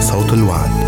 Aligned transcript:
صوت 0.00 0.32
الوعد. 0.32 0.87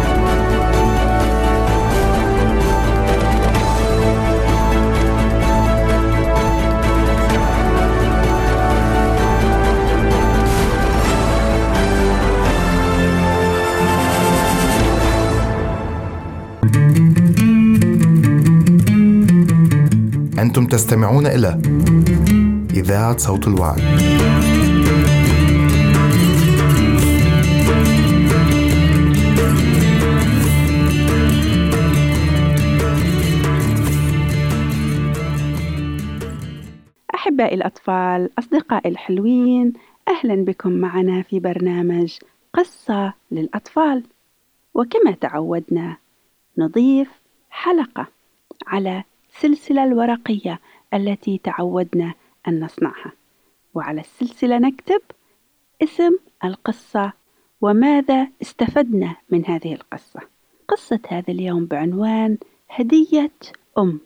أنتم 20.51 20.65
تستمعون 20.65 21.25
إلى 21.25 21.61
إذاعة 22.73 23.17
صوت 23.17 23.47
الوعد. 23.47 23.79
أحبائي 37.15 37.55
الأطفال 37.55 38.29
أصدقائي 38.39 38.89
الحلوين 38.89 39.73
أهلا 40.07 40.35
بكم 40.35 40.71
معنا 40.71 41.21
في 41.21 41.39
برنامج 41.39 42.17
قصة 42.53 43.13
للأطفال 43.31 44.03
وكما 44.73 45.11
تعودنا 45.11 45.97
نضيف 46.57 47.09
حلقة 47.49 48.07
على 48.67 49.03
السلسلة 49.43 49.83
الورقية 49.83 50.59
التي 50.93 51.37
تعودنا 51.43 52.13
أن 52.47 52.59
نصنعها. 52.59 53.11
وعلى 53.73 54.01
السلسلة 54.01 54.57
نكتب 54.57 55.01
اسم 55.83 56.17
القصة 56.43 57.13
وماذا 57.61 58.27
استفدنا 58.41 59.15
من 59.29 59.45
هذه 59.45 59.73
القصة. 59.73 60.19
قصة 60.67 60.99
هذا 61.07 61.33
اليوم 61.33 61.65
بعنوان 61.65 62.37
هدية 62.69 63.31
أم. 63.77 63.99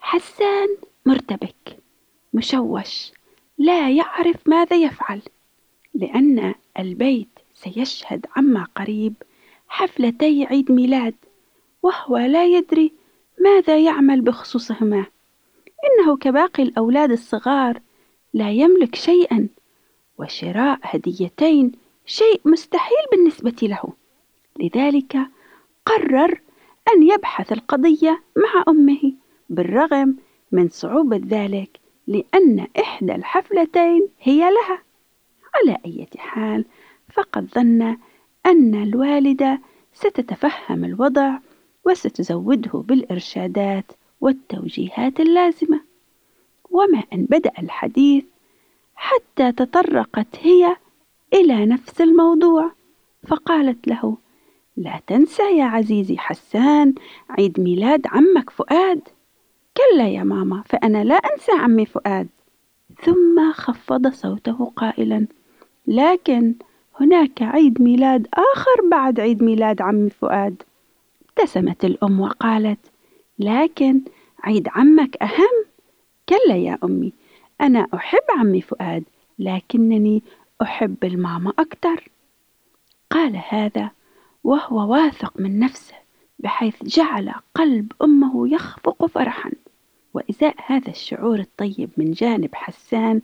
حسان 0.00 0.68
مرتبك. 1.06 1.78
مشوش. 2.34 3.12
لا 3.58 3.90
يعرف 3.90 4.48
ماذا 4.48 4.76
يفعل. 4.76 5.22
لأن 5.94 6.54
البيت 6.78 7.38
سيشهد 7.54 8.26
عما 8.36 8.66
قريب 8.76 9.14
حفلتي 9.68 10.44
عيد 10.44 10.72
ميلاد 10.72 11.14
وهو 11.82 12.16
لا 12.16 12.46
يدري 12.46 12.97
ماذا 13.40 13.78
يعمل 13.78 14.20
بخصوصهما؟ 14.20 15.06
إنه 15.84 16.16
كباقي 16.16 16.62
الأولاد 16.62 17.10
الصغار 17.10 17.80
لا 18.34 18.50
يملك 18.50 18.94
شيئا 18.94 19.48
وشراء 20.18 20.78
هديتين 20.82 21.72
شيء 22.06 22.40
مستحيل 22.44 23.04
بالنسبة 23.12 23.56
له. 23.62 23.92
لذلك 24.60 25.18
قرر 25.86 26.40
أن 26.94 27.02
يبحث 27.02 27.52
القضية 27.52 28.22
مع 28.36 28.64
أمه 28.68 29.12
بالرغم 29.50 30.16
من 30.52 30.68
صعوبة 30.68 31.20
ذلك 31.28 31.80
لأن 32.06 32.66
إحدى 32.80 33.14
الحفلتين 33.14 34.08
هي 34.20 34.38
لها. 34.38 34.82
على 35.54 35.78
أي 35.86 36.06
حال 36.18 36.64
فقد 37.12 37.48
ظن 37.54 37.96
أن 38.46 38.82
الوالدة 38.82 39.60
ستتفهم 39.92 40.84
الوضع 40.84 41.38
وستزوده 41.88 42.70
بالإرشادات 42.72 43.92
والتوجيهات 44.20 45.20
اللازمة. 45.20 45.80
وما 46.70 47.02
أن 47.12 47.24
بدأ 47.24 47.52
الحديث 47.58 48.24
حتى 48.96 49.52
تطرقت 49.52 50.26
هي 50.40 50.76
إلى 51.34 51.66
نفس 51.66 52.00
الموضوع 52.00 52.70
فقالت 53.26 53.88
له 53.88 54.16
لا 54.76 55.00
تنسى 55.06 55.42
يا 55.42 55.64
عزيزي 55.64 56.18
حسان 56.18 56.94
عيد 57.30 57.60
ميلاد 57.60 58.06
عمك 58.06 58.50
فؤاد. 58.50 59.00
كلا 59.76 60.08
يا 60.08 60.22
ماما 60.22 60.62
فأنا 60.66 61.04
لا 61.04 61.14
أنسى 61.14 61.52
عمي 61.52 61.86
فؤاد. 61.86 62.28
ثم 63.02 63.52
خفض 63.52 64.08
صوته 64.08 64.72
قائلا 64.76 65.26
لكن 65.86 66.54
هناك 67.00 67.42
عيد 67.42 67.82
ميلاد 67.82 68.26
آخر 68.34 68.88
بعد 68.90 69.20
عيد 69.20 69.42
ميلاد 69.42 69.82
عمي 69.82 70.10
فؤاد. 70.10 70.62
ابتسمت 71.38 71.84
الأم 71.84 72.20
وقالت 72.20 72.78
لكن 73.38 74.00
عيد 74.44 74.68
عمك 74.68 75.16
أهم؟ 75.22 75.64
كلا 76.28 76.56
يا 76.56 76.78
أمي 76.84 77.12
أنا 77.60 77.86
أحب 77.94 78.22
عمي 78.38 78.60
فؤاد 78.60 79.04
لكنني 79.38 80.22
أحب 80.62 81.04
الماما 81.04 81.52
أكثر. 81.58 82.08
قال 83.10 83.42
هذا 83.48 83.90
وهو 84.44 84.92
واثق 84.92 85.40
من 85.40 85.58
نفسه 85.58 85.94
بحيث 86.38 86.84
جعل 86.84 87.32
قلب 87.54 87.92
أمه 88.02 88.48
يخفق 88.48 89.06
فرحا. 89.06 89.50
وإزاء 90.14 90.54
هذا 90.66 90.90
الشعور 90.90 91.38
الطيب 91.38 91.90
من 91.96 92.12
جانب 92.12 92.54
حسان 92.54 93.20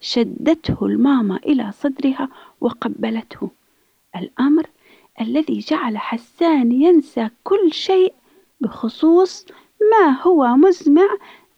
شدته 0.00 0.86
الماما 0.86 1.36
إلى 1.36 1.72
صدرها 1.72 2.28
وقبلته. 2.60 3.50
الأمر 4.16 4.66
الذي 5.20 5.58
جعل 5.58 5.98
حسان 5.98 6.72
ينسى 6.72 7.28
كل 7.44 7.72
شيء 7.72 8.14
بخصوص 8.60 9.46
ما 9.92 10.22
هو 10.22 10.56
مزمع 10.56 11.08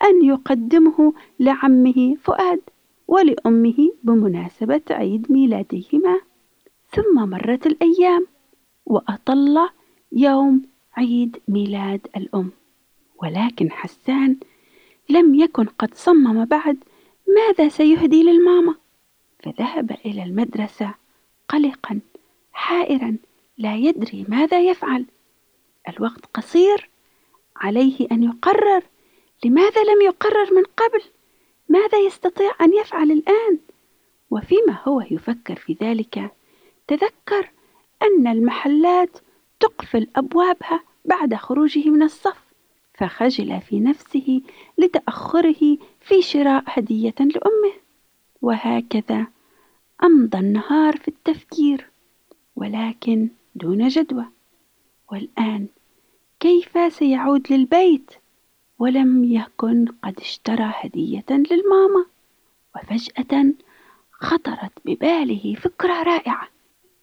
أن 0.02 0.24
يقدمه 0.24 1.12
لعمه 1.40 2.16
فؤاد 2.22 2.60
ولأمه 3.08 3.92
بمناسبة 4.02 4.82
عيد 4.90 5.32
ميلادهما. 5.32 6.20
ثم 6.90 7.28
مرت 7.28 7.66
الأيام 7.66 8.26
وأطل 8.86 9.68
يوم 10.12 10.62
عيد 10.96 11.36
ميلاد 11.48 12.00
الأم. 12.16 12.50
ولكن 13.22 13.70
حسان 13.70 14.36
لم 15.08 15.34
يكن 15.34 15.64
قد 15.64 15.94
صمم 15.94 16.44
بعد 16.44 16.76
ماذا 17.28 17.68
سيهدي 17.68 18.22
للماما؟ 18.22 18.74
فذهب 19.38 19.96
إلى 20.04 20.22
المدرسة 20.22 20.94
قلقا 21.48 22.00
حائرا 22.52 23.16
لا 23.58 23.76
يدري 23.76 24.24
ماذا 24.28 24.60
يفعل. 24.60 25.04
الوقت 25.88 26.26
قصير 26.34 26.90
عليه 27.56 28.06
أن 28.12 28.22
يقرر. 28.22 28.82
لماذا 29.44 29.82
لم 29.82 30.02
يقرر 30.02 30.54
من 30.54 30.62
قبل؟ 30.62 31.02
ماذا 31.68 31.98
يستطيع 31.98 32.52
أن 32.60 32.74
يفعل 32.74 33.10
الآن؟ 33.10 33.58
وفيما 34.30 34.78
هو 34.84 35.00
يفكر 35.00 35.56
في 35.56 35.76
ذلك 35.82 36.30
تذكر 36.88 37.50
أن 38.02 38.26
المحلات 38.26 39.18
تقفل 39.60 40.08
أبوابها 40.16 40.80
بعد 41.04 41.34
خروجه 41.34 41.90
من 41.90 42.02
الصف 42.02 42.46
فخجل 42.94 43.60
في 43.60 43.80
نفسه 43.80 44.40
لتأخره 44.78 45.78
في 46.00 46.22
شراء 46.22 46.64
هدية 46.66 47.14
لأمه. 47.20 47.72
وهكذا 48.42 49.26
أمضى 50.04 50.38
النهار 50.38 50.96
في 50.96 51.08
التفكير 51.08 51.86
ولكن 52.56 53.28
دون 53.56 53.88
جدوى. 53.88 54.24
والآن 55.12 55.66
كيف 56.40 56.92
سيعود 56.92 57.52
للبيت؟ 57.52 58.10
ولم 58.78 59.24
يكن 59.24 59.86
قد 60.04 60.20
اشترى 60.20 60.72
هدية 60.74 61.24
للماما 61.30 62.06
وفجأة 62.76 63.52
خطرت 64.12 64.72
بباله 64.84 65.54
فكرة 65.54 66.02
رائعة 66.02 66.48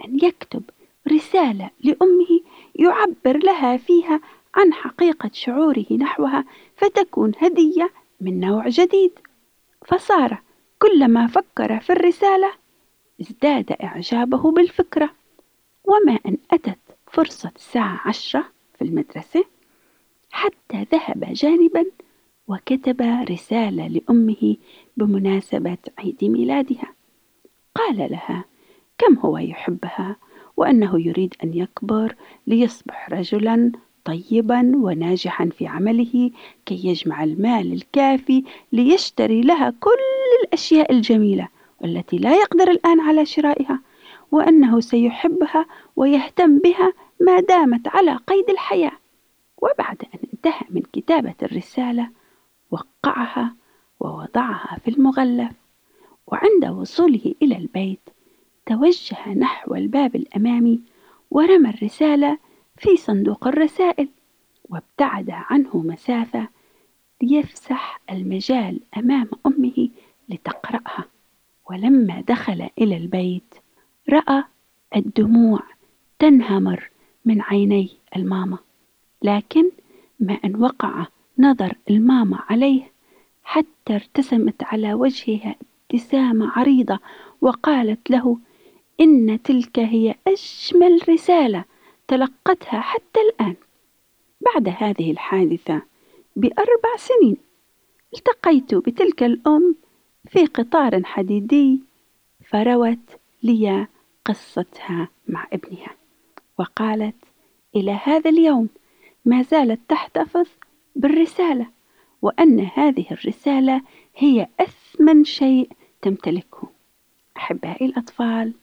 أن 0.06 0.16
يكتب 0.16 0.64
رسالة 1.12 1.70
لأمه 1.84 2.40
يعبر 2.76 3.38
لها 3.38 3.78
فيها 3.78 4.20
عن 4.56 4.74
حقيقة 4.74 5.30
شعوره 5.34 5.86
نحوها 5.92 6.46
فتكون 6.78 7.32
هدية 7.38 7.90
من 8.22 8.40
نوع 8.40 8.70
جديد. 8.70 9.12
فصار 9.86 10.42
كلما 10.80 11.28
فكر 11.28 11.80
في 11.80 11.94
الرسالة 11.94 12.52
ازداد 13.22 13.72
إعجابه 13.72 14.52
بالفكرة. 14.52 15.10
وما 15.84 16.20
أن 16.26 16.38
أتت 16.52 16.80
فرصة 17.12 17.52
الساعة 17.56 18.02
عشرة 18.06 18.46
في 18.78 18.84
المدرسة 18.84 19.46
حتى 20.32 20.86
ذهب 20.92 21.34
جانبا 21.34 21.86
وكتب 22.48 23.02
رسالة 23.30 23.88
لأمه 23.88 24.56
بمناسبة 24.98 25.78
عيد 26.00 26.24
ميلادها. 26.24 26.94
قال 27.76 27.98
لها 27.98 28.46
كم 28.98 29.18
هو 29.18 29.38
يحبها؟ 29.38 30.16
وأنه 30.58 31.08
يريد 31.08 31.36
أن 31.44 31.54
يكبر 31.54 32.16
ليصبح 32.48 33.10
رجلا 33.10 33.72
طيبا 34.06 34.72
وناجحا 34.76 35.50
في 35.58 35.68
عمله 35.68 36.32
كي 36.66 36.88
يجمع 36.88 37.24
المال 37.24 37.74
الكافي 37.74 38.44
ليشتري 38.72 39.42
لها 39.42 39.74
كل 39.80 39.90
الأشياء 40.44 40.92
الجميلة 40.92 41.48
والتي 41.82 42.18
لا 42.18 42.36
يقدر 42.36 42.72
الآن 42.72 43.00
على 43.00 43.26
شرائها. 43.26 43.80
وأنه 44.34 44.80
سيحبها 44.80 45.66
ويهتم 45.96 46.60
بها 46.60 46.94
ما 47.20 47.40
دامت 47.40 47.88
على 47.88 48.16
قيد 48.16 48.50
الحياة. 48.50 48.92
وبعد 49.58 49.98
أن 50.14 50.20
انتهى 50.34 50.66
من 50.70 50.82
كتابة 50.94 51.34
الرسالة 51.44 52.10
وقعها 52.72 53.56
ووضعها 54.00 54.78
في 54.86 54.92
المغلف 54.92 55.52
وعند 56.28 56.66
وصوله 56.66 57.36
إلى 57.42 57.58
البيت 57.58 58.00
توجه 58.66 59.34
نحو 59.34 59.76
الباب 59.76 60.16
الأمامي 60.16 60.82
ورمى 61.32 61.70
الرسالة 61.70 62.38
في 62.78 62.98
صندوق 62.98 63.48
الرسائل 63.48 64.10
وابتعد 64.70 65.30
عنه 65.30 65.78
مسافة 65.78 66.48
ليفسح 67.22 68.02
المجال 68.10 68.80
أمام 68.98 69.30
أمه 69.48 69.90
لتقرأها. 70.30 71.06
ولما 71.70 72.22
دخل 72.28 72.70
إلى 72.78 72.98
البيت 72.98 73.63
رأى 74.10 74.44
الدموع 74.96 75.60
تنهمر 76.20 76.90
من 77.26 77.42
عيني 77.42 77.90
الماما 78.16 78.58
لكن 79.22 79.72
ما 80.20 80.40
أن 80.46 80.56
وقع 80.56 81.08
نظر 81.40 81.76
الماما 81.90 82.40
عليه 82.50 82.92
حتى 83.44 83.96
ارتسمت 83.96 84.64
على 84.64 84.94
وجهها 84.94 85.56
ابتسامة 85.92 86.52
عريضة 86.56 87.00
وقالت 87.42 88.10
له 88.10 88.38
إن 89.02 89.40
تلك 89.44 89.80
هي 89.80 90.16
أجمل 90.28 91.00
رسالة 91.10 91.64
تلقتها 92.08 92.80
حتى 92.80 93.20
الآن. 93.30 93.56
بعد 94.42 94.76
هذه 94.78 95.12
الحادثة 95.12 95.82
بأربع 96.36 96.98
سنين 96.98 97.38
التقيت 98.14 98.76
بتلك 98.76 99.24
الأم 99.24 99.76
في 100.28 100.46
قطار 100.46 101.04
حديدي 101.04 101.84
فروت 102.50 103.00
لي 103.44 103.88
قصتها 104.26 105.08
مع 105.28 105.48
ابنها. 105.54 105.96
وقالت 106.60 107.16
إلى 107.76 107.92
هذا 107.92 108.30
اليوم 108.30 108.70
ما 109.26 109.42
زالت 109.42 109.80
تحتفظ 109.90 110.48
بالرسالة 110.96 111.68
وأن 112.22 112.60
هذه 112.60 113.06
الرسالة 113.12 113.82
هي 114.16 114.48
أثمن 114.60 115.24
شيء 115.24 115.70
تمتلكه. 116.02 116.70
أحبائي 117.38 117.86
الأطفال 117.86 118.54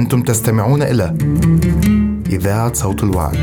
أنتم 0.02 0.22
تستمعون 0.22 0.82
إلى 0.82 1.16
إذاعة 2.26 2.72
صوت 2.72 3.02
الوعي 3.02 3.38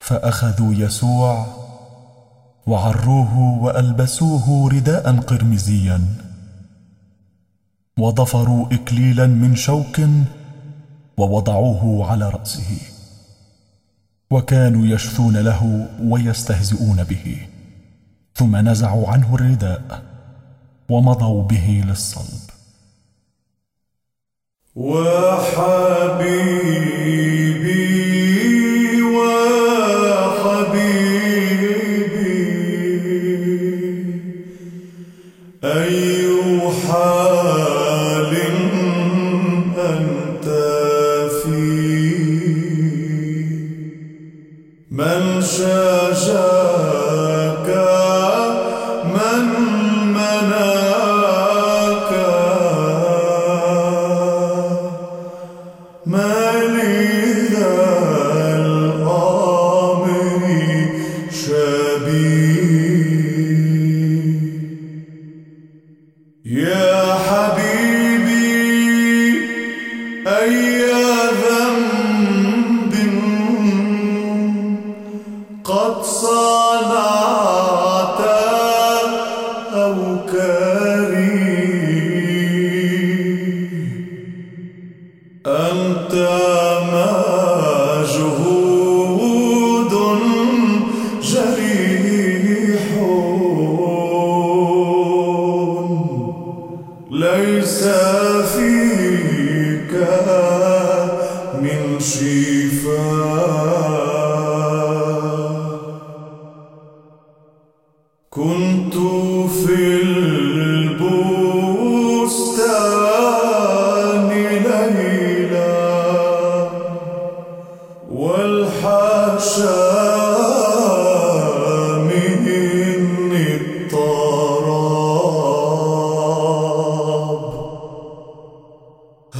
فأخذوا 0.00 0.74
يسوع 0.74 1.46
وعروه 2.66 3.38
وألبسوه 3.62 4.70
رداء 4.72 5.16
قرمزيا 5.16 6.00
وضفروا 7.98 8.66
اكليلا 8.72 9.26
من 9.26 9.56
شوك 9.56 10.00
ووضعوه 11.16 12.10
على 12.10 12.30
رأسه. 12.30 12.78
وكانوا 14.30 14.86
يشثون 14.86 15.36
له 15.36 15.88
ويستهزئون 16.02 17.04
به. 17.04 17.46
ثم 18.34 18.56
نزعوا 18.56 19.08
عنه 19.08 19.34
الرداء 19.34 20.02
ومضوا 20.88 21.42
به 21.42 21.84
للصلب. 21.86 22.50
وحبيبي 24.76 26.42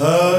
Uh, 0.03 0.32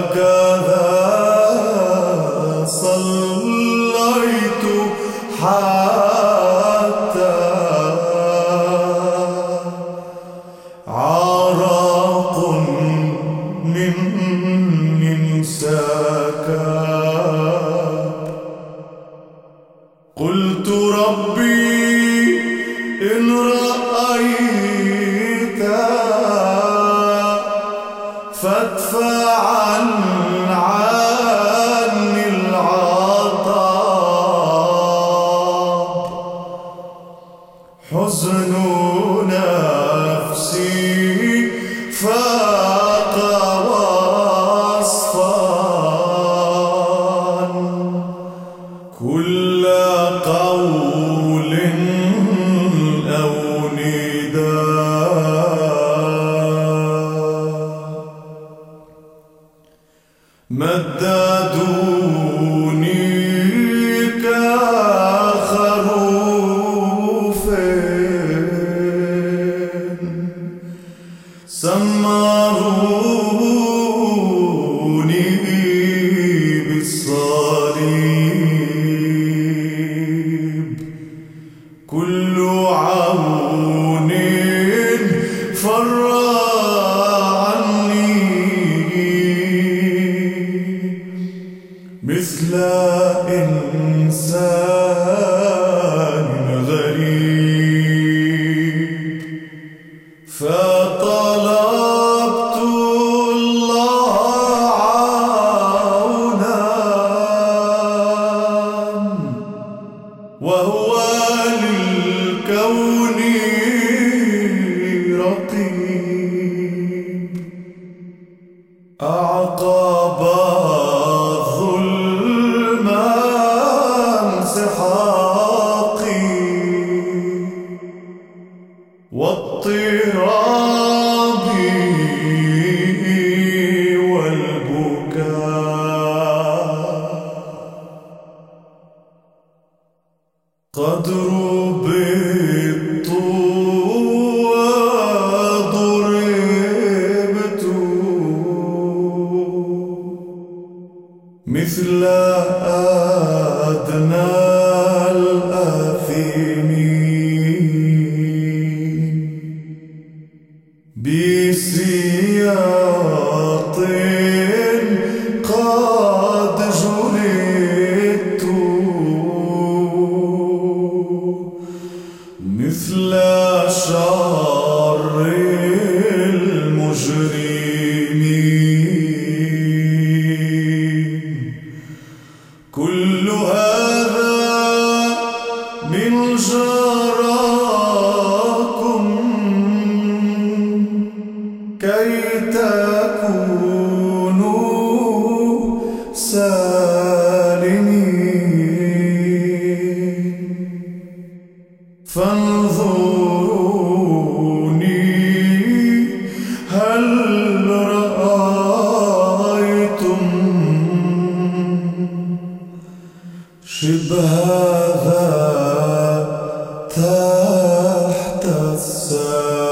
وهو 110.43 110.82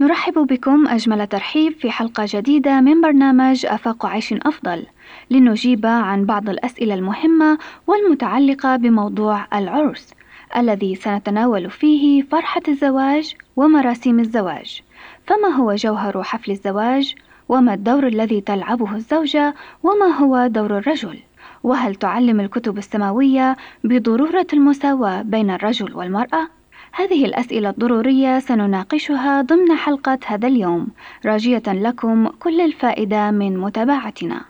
نرحب 0.00 0.34
بكم 0.34 0.88
أجمل 0.88 1.26
ترحيب 1.26 1.72
في 1.72 1.90
حلقة 1.90 2.24
جديدة 2.28 2.80
من 2.80 3.00
برنامج 3.00 3.66
أفاق 3.66 4.06
عيش 4.06 4.32
أفضل. 4.32 4.86
لنجيب 5.30 5.86
عن 5.86 6.24
بعض 6.24 6.48
الأسئلة 6.48 6.94
المهمة 6.94 7.58
والمتعلقة 7.86 8.76
بموضوع 8.76 9.46
العرس 9.54 10.14
الذي 10.56 10.94
سنتناول 10.94 11.70
فيه 11.70 12.22
فرحة 12.22 12.60
الزواج 12.68 13.34
ومراسيم 13.56 14.20
الزواج. 14.20 14.82
فما 15.26 15.48
هو 15.48 15.74
جوهر 15.74 16.22
حفل 16.22 16.50
الزواج؟ 16.50 17.14
وما 17.48 17.74
الدور 17.74 18.06
الذي 18.06 18.40
تلعبه 18.40 18.94
الزوجة؟ 18.96 19.54
وما 19.82 20.06
هو 20.06 20.46
دور 20.46 20.78
الرجل؟ 20.78 21.18
وهل 21.62 21.94
تعلم 21.94 22.40
الكتب 22.40 22.78
السماوية 22.78 23.56
بضرورة 23.84 24.46
المساواة 24.52 25.22
بين 25.22 25.50
الرجل 25.50 25.96
والمرأة؟ 25.96 26.55
هذه 26.98 27.24
الأسئلة 27.24 27.70
الضرورية 27.70 28.38
سنناقشها 28.38 29.42
ضمن 29.42 29.76
حلقة 29.76 30.18
هذا 30.26 30.48
اليوم. 30.48 30.88
راجية 31.26 31.62
لكم 31.66 32.28
كل 32.28 32.60
الفائدة 32.60 33.30
من 33.30 33.58
متابعتنا. 33.58 34.40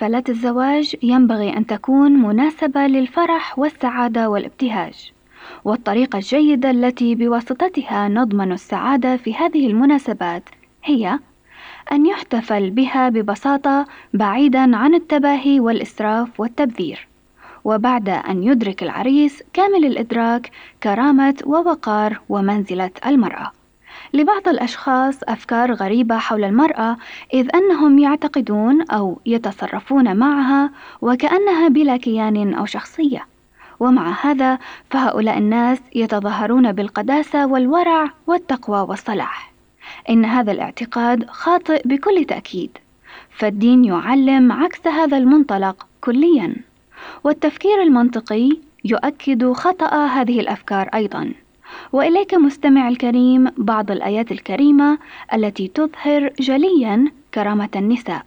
واحتفالات 0.00 0.30
الزواج 0.30 0.96
ينبغي 1.02 1.56
أن 1.56 1.66
تكون 1.66 2.12
مناسبة 2.12 2.86
للفرح 2.86 3.58
والسعادة 3.58 4.30
والابتهاج، 4.30 5.12
والطريقة 5.64 6.16
الجيدة 6.16 6.70
التي 6.70 7.14
بواسطتها 7.14 8.08
نضمن 8.08 8.52
السعادة 8.52 9.16
في 9.16 9.34
هذه 9.34 9.66
المناسبات 9.66 10.42
هي 10.84 11.18
أن 11.92 12.06
يحتفل 12.06 12.70
بها 12.70 13.08
ببساطة 13.08 13.86
بعيدا 14.14 14.76
عن 14.76 14.94
التباهي 14.94 15.60
والإسراف 15.60 16.40
والتبذير، 16.40 17.08
وبعد 17.64 18.08
أن 18.08 18.42
يدرك 18.42 18.82
العريس 18.82 19.42
كامل 19.52 19.84
الإدراك 19.84 20.50
كرامة 20.82 21.34
ووقار 21.46 22.20
ومنزلة 22.28 22.90
المرأة. 23.06 23.52
لبعض 24.12 24.48
الأشخاص 24.48 25.18
أفكار 25.22 25.72
غريبة 25.72 26.18
حول 26.18 26.44
المرأة 26.44 26.96
إذ 27.34 27.48
أنهم 27.56 27.98
يعتقدون 27.98 28.82
أو 28.82 29.20
يتصرفون 29.26 30.16
معها 30.16 30.70
وكأنها 31.00 31.68
بلا 31.68 31.96
كيان 31.96 32.54
أو 32.54 32.66
شخصية. 32.66 33.26
ومع 33.80 34.14
هذا 34.22 34.58
فهؤلاء 34.90 35.38
الناس 35.38 35.78
يتظاهرون 35.94 36.72
بالقداسة 36.72 37.46
والورع 37.46 38.10
والتقوى 38.26 38.80
والصلاح. 38.80 39.52
إن 40.10 40.24
هذا 40.24 40.52
الاعتقاد 40.52 41.30
خاطئ 41.30 41.82
بكل 41.84 42.24
تأكيد. 42.24 42.78
فالدين 43.30 43.84
يعلم 43.84 44.52
عكس 44.52 44.86
هذا 44.86 45.16
المنطلق 45.16 45.86
كليا. 46.00 46.56
والتفكير 47.24 47.82
المنطقي 47.82 48.50
يؤكد 48.84 49.52
خطأ 49.52 50.06
هذه 50.06 50.40
الأفكار 50.40 50.88
أيضا. 50.94 51.32
وإليك 51.92 52.34
مستمع 52.34 52.88
الكريم 52.88 53.50
بعض 53.56 53.90
الآيات 53.90 54.32
الكريمة 54.32 54.98
التي 55.34 55.68
تظهر 55.68 56.32
جليا 56.40 57.12
كرامة 57.34 57.68
النساء. 57.76 58.22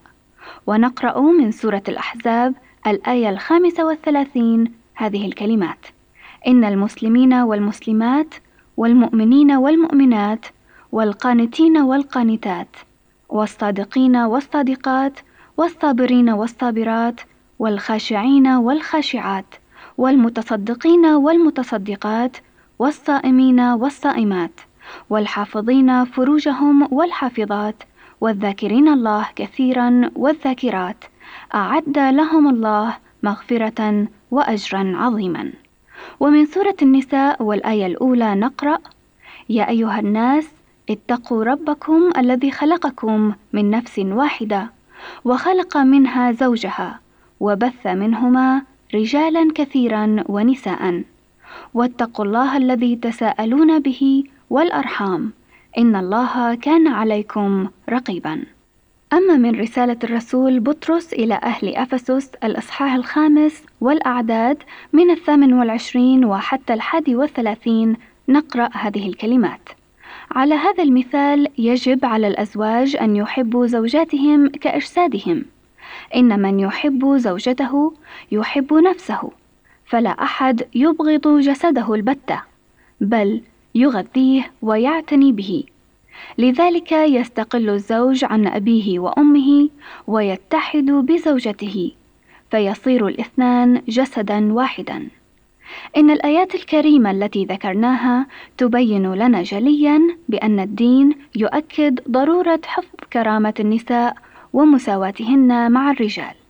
ونقرأ 0.68 1.20
من 1.20 1.52
سورة 1.52 1.84
الأحزاب 1.88 2.54
الآية 2.88 3.30
الخامسة 3.30 3.86
والثلاثين 3.86 4.74
هذه 4.96 5.26
الكلمات. 5.26 5.86
إن 6.48 6.64
المسلمين 6.64 7.34
والمسلمات 7.34 8.36
والمؤمنين 8.78 9.52
والمؤمنات 9.52 10.46
والقانتين 10.92 11.78
والقانتات 11.78 12.68
والصادقين 13.30 14.16
والصادقات 14.16 15.20
والصابرين 15.58 16.30
والصابرات 16.30 17.22
والخاشعين 17.60 18.48
والخاشعات 18.48 19.46
والمتصدقين 19.98 21.06
والمتصدقات 21.06 22.38
والصائمين 22.80 23.60
والصائمات 23.60 24.62
والحافظين 25.10 26.06
فروجهم 26.06 26.94
والحافظات 26.94 27.84
والذاكرين 28.22 28.88
الله 28.88 29.26
كثيرا 29.36 30.10
والذاكرات 30.16 31.04
أعد 31.56 32.00
لهم 32.00 32.48
الله 32.48 32.98
مغفرة 33.24 34.08
واجرا 34.32 34.94
عظيما. 34.96 35.52
ومن 36.20 36.46
سورة 36.46 36.76
النساء 36.82 37.44
والآية 37.44 37.86
الأولى 37.86 38.36
نقرأ 38.36 38.78
يا 39.50 39.70
أيها 39.70 40.00
الناس 40.00 40.48
اتقوا 40.90 41.44
ربكم 41.44 42.10
الذي 42.18 42.52
خلقكم 42.52 43.34
من 43.54 43.70
نفس 43.70 44.00
واحدة 44.00 44.72
وخلق 45.26 45.78
منها 45.78 46.32
زوجها 46.32 47.00
وبث 47.40 47.88
منهما 47.88 48.62
رجالا 48.94 49.52
كثيرا 49.56 50.24
ونساء. 50.30 51.04
واتقوا 51.74 52.26
الله 52.26 52.58
الذي 52.58 52.96
تساءلون 52.96 53.80
به 53.80 54.24
والأرحام. 54.50 55.32
إن 55.78 55.96
الله 55.96 56.56
كان 56.56 56.88
عليكم 56.88 57.68
رقيبا. 57.90 58.44
أما 59.14 59.38
من 59.38 59.60
رسالة 59.60 59.98
الرسول 60.04 60.60
بطرس 60.60 61.14
إلى 61.14 61.34
أهل 61.34 61.76
أفسس 61.76 62.32
الإصحاح 62.44 62.94
الخامس 62.94 63.64
والأعداد 63.82 64.58
من 64.94 65.12
الثامن 65.12 65.54
والعشرين 65.54 66.26
وحتى 66.26 66.74
الحادي 66.74 67.16
والثلاثين 67.16 67.96
نقرأ 68.30 68.70
هذه 68.74 69.08
الكلمات. 69.08 69.70
على 70.32 70.56
هذا 70.56 70.84
المثال 70.84 71.48
يجب 71.58 72.06
على 72.06 72.28
الأزواج 72.28 72.96
أن 72.96 73.16
يحبوا 73.16 73.68
زوجاتهم 73.68 74.48
كاجسادهم 74.48 75.46
إن 76.16 76.42
من 76.42 76.60
يحب 76.60 77.18
زوجته 77.18 77.94
يحب 78.32 78.74
نفسه. 78.74 79.32
فلا 79.94 80.10
أحد 80.10 80.68
يبغض 80.76 81.40
جسده 81.40 81.94
البتة 81.94 82.42
بل 83.02 83.42
يغذيه 83.76 84.52
ويعتني 84.62 85.32
به. 85.32 85.64
لذلك 86.38 86.92
يستقل 86.92 87.70
الزوج 87.70 88.26
عن 88.26 88.48
أبيه 88.48 89.00
وأمه 89.00 89.70
ويتحد 90.08 90.86
بزوجته 90.86 91.92
فيصير 92.52 93.08
الاثنان 93.08 93.82
جسدا 93.88 94.54
واحدا. 94.54 95.08
إن 95.98 96.12
الآيات 96.12 96.56
الكريمة 96.56 97.12
التي 97.12 97.46
ذكرناها 97.46 98.26
تبين 98.58 99.14
لنا 99.14 99.44
جليا 99.44 100.00
بأن 100.30 100.60
الدين 100.60 101.16
يؤكد 101.36 102.00
ضرورة 102.10 102.62
حفظ 102.66 103.00
كرامة 103.14 103.54
النساء 103.60 104.16
ومساواتهن 104.54 105.72
مع 105.72 105.92
الرجال. 105.92 106.43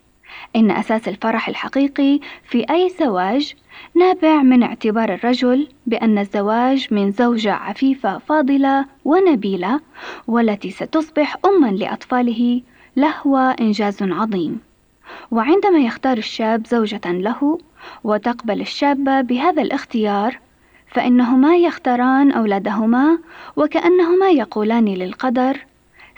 إن 0.56 0.72
أساس 0.72 1.08
الفرح 1.08 1.50
الحقيقي 1.50 2.20
في 2.44 2.66
أي 2.70 2.90
زواج 3.00 3.54
نابع 3.96 4.42
من 4.44 4.64
اعتبار 4.64 5.14
الرجل 5.14 5.68
بأن 5.86 6.18
الزواج 6.18 6.88
من 6.92 7.12
زوجة 7.12 7.54
عفيفة 7.54 8.18
فاضلة 8.18 8.86
ونبيلة 9.06 9.80
والتي 10.28 10.72
ستصبح 10.72 11.38
أما 11.46 11.68
لأطفاله 11.68 12.62
لهو 12.96 13.56
إنجاز 13.62 14.04
عظيم. 14.04 14.60
وعندما 15.32 15.80
يختار 15.80 16.18
الشاب 16.18 16.68
زوجة 16.68 17.02
له 17.06 17.58
وتقبل 18.04 18.62
الشابة 18.62 19.22
بهذا 19.22 19.62
الاختيار 19.62 20.40
فإنهما 20.88 21.58
يختاران 21.58 22.32
أولادهما 22.32 23.18
وكأنهما 23.56 24.30
يقولان 24.30 24.86
للقدر 24.86 25.66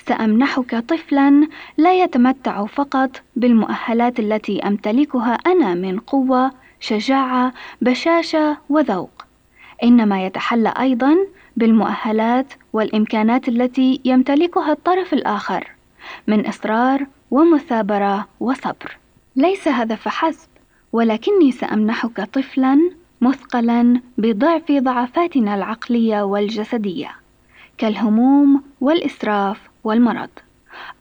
سأمنحك 0.08 0.76
طفلا 0.76 1.48
لا 1.78 2.04
يتمتع 2.04 2.66
فقط 2.66 3.22
بالمؤهلات 3.36 4.20
التي 4.20 4.68
أمتلكها 4.68 5.34
أنا 5.34 5.74
من 5.74 6.00
قوة 6.00 6.52
شجاعة 6.80 7.54
بشاشة 7.82 8.58
وذوق. 8.70 9.26
إنما 9.84 10.26
يتحلى 10.26 10.74
أيضا 10.80 11.16
بالمؤهلات 11.58 12.54
والإمكانات 12.74 13.48
التي 13.48 14.02
يمتلكها 14.06 14.72
الطرف 14.72 15.14
الآخر 15.14 15.72
من 16.28 16.46
إصرار 16.46 17.06
ومثابرة 17.32 18.28
وصبر. 18.40 18.98
ليس 19.36 19.68
هذا 19.68 19.96
فحسب 19.96 20.48
ولكني 20.94 21.52
سأمنحك 21.52 22.22
طفلا 22.22 22.92
مثقلا 23.22 24.02
بضعف 24.18 24.72
ضعفاتنا 24.72 25.56
العقلية 25.56 26.22
والجسدية. 26.22 27.12
كالهموم 27.78 28.62
والإسراف 28.82 29.58
والمرض. 29.86 30.30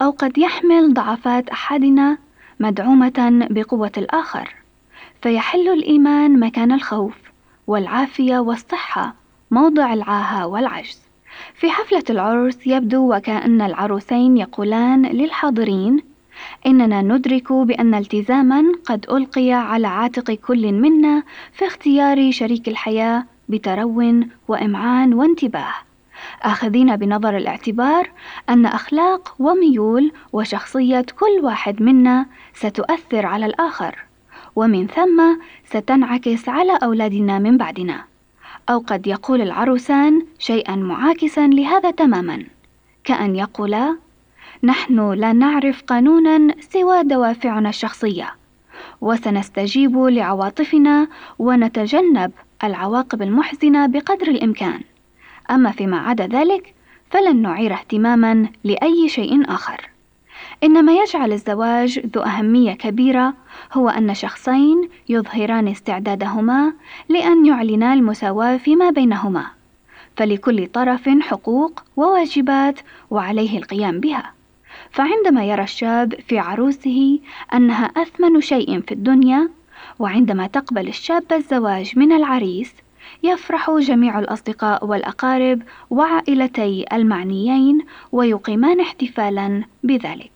أو 0.02 0.10
قد 0.10 0.38
يحمل 0.38 0.94
ضعفات 0.94 1.48
أحدنا 1.48 2.18
مدعومة 2.60 3.46
بقوة 3.50 3.92
الآخر. 3.96 4.54
فيحل 5.22 5.68
الإيمان 5.68 6.40
مكان 6.40 6.72
الخوف 6.72 7.14
والعافية 7.66 8.38
والصحة 8.38 9.14
موضع 9.50 9.92
العاهة 9.92 10.46
والعجز. 10.46 11.00
في 11.54 11.70
حفلة 11.70 12.04
العرس 12.10 12.66
يبدو 12.66 13.14
وكأن 13.14 13.62
العروسين 13.62 14.36
يقولان 14.36 15.06
للحاضرين 15.06 16.02
إننا 16.66 17.02
ندرك 17.02 17.52
بأن 17.52 17.94
التزاما 17.94 18.62
قد 18.84 19.06
ألقي 19.10 19.52
على 19.52 19.86
عاتق 19.86 20.30
كل 20.30 20.72
منا 20.72 21.22
في 21.52 21.66
اختيار 21.66 22.30
شريك 22.30 22.68
الحياة 22.68 23.24
بترو 23.48 24.22
وإمعان 24.48 25.14
وانتباه. 25.14 25.74
آخذين 26.44 26.96
بنظر 26.96 27.36
الاعتبار 27.36 28.10
أن 28.50 28.66
أخلاق 28.66 29.34
وميول 29.38 30.12
وشخصية 30.32 31.06
كل 31.18 31.40
واحد 31.42 31.82
منا 31.82 32.26
ستؤثر 32.54 33.26
على 33.26 33.46
الآخر 33.46 34.04
ومن 34.56 34.86
ثم 34.86 35.22
ستنعكس 35.64 36.48
على 36.48 36.78
أولادنا 36.82 37.38
من 37.38 37.56
بعدنا. 37.56 38.04
أو 38.70 38.78
قد 38.78 39.06
يقول 39.06 39.42
العروسان 39.42 40.22
شيئا 40.38 40.76
معاكسا 40.76 41.46
لهذا 41.46 41.90
تماما. 41.90 42.44
كأن 43.04 43.36
يقولا 43.36 43.96
نحن 44.64 45.12
لا 45.12 45.32
نعرف 45.32 45.82
قانونا 45.82 46.54
سوى 46.60 47.02
دوافعنا 47.02 47.68
الشخصية 47.68 48.34
وسنستجيب 49.00 49.98
لعواطفنا 49.98 51.08
ونتجنب 51.38 52.32
العواقب 52.64 53.22
المحزنة 53.22 53.86
بقدر 53.86 54.28
الإمكان. 54.28 54.80
أما 55.50 55.70
فيما 55.70 55.98
عدا 55.98 56.26
ذلك 56.26 56.74
فلن 57.10 57.42
نعير 57.42 57.72
اهتماما 57.72 58.48
لأي 58.64 59.08
شيء 59.08 59.50
آخر. 59.54 59.90
إن 60.64 60.84
ما 60.84 60.92
يجعل 60.92 61.32
الزواج 61.32 61.98
ذو 61.98 62.22
أهمية 62.22 62.72
كبيرة 62.72 63.34
هو 63.72 63.88
أن 63.88 64.14
شخصين 64.14 64.88
يظهران 65.08 65.68
استعدادهما 65.68 66.72
لأن 67.08 67.46
يعلنا 67.46 67.94
المساواة 67.94 68.56
فيما 68.56 68.90
بينهما. 68.90 69.46
فلكل 70.16 70.66
طرف 70.66 71.08
حقوق 71.08 71.82
وواجبات 71.96 72.80
وعليه 73.10 73.58
القيام 73.58 74.00
بها. 74.00 74.32
فعندما 74.90 75.44
يرى 75.44 75.62
الشاب 75.62 76.14
في 76.28 76.38
عروسه 76.38 77.20
أنها 77.54 77.84
أثمن 77.84 78.40
شيء 78.40 78.80
في 78.80 78.92
الدنيا 78.92 79.48
وعندما 79.98 80.46
تقبل 80.46 80.88
الشابة 80.88 81.36
الزواج 81.36 81.98
من 81.98 82.12
العريس 82.12 82.74
يفرح 83.24 83.70
جميع 83.70 84.18
الأصدقاء 84.18 84.86
والأقارب 84.86 85.62
وعائلتي 85.90 86.84
المعنيين 86.92 87.78
ويقيمان 88.12 88.80
احتفالا 88.80 89.64
بذلك. 89.82 90.30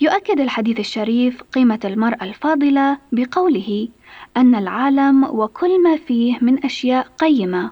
يؤكد 0.00 0.40
الحديث 0.40 0.80
الشريف 0.80 1.42
قيمة 1.42 1.80
المرأة 1.84 2.24
الفاضلة 2.24 2.98
بقوله 3.12 3.88
أن 4.36 4.54
العالم 4.54 5.24
وكل 5.24 5.82
ما 5.82 5.96
فيه 5.96 6.38
من 6.40 6.64
أشياء 6.64 7.06
قيمة 7.18 7.70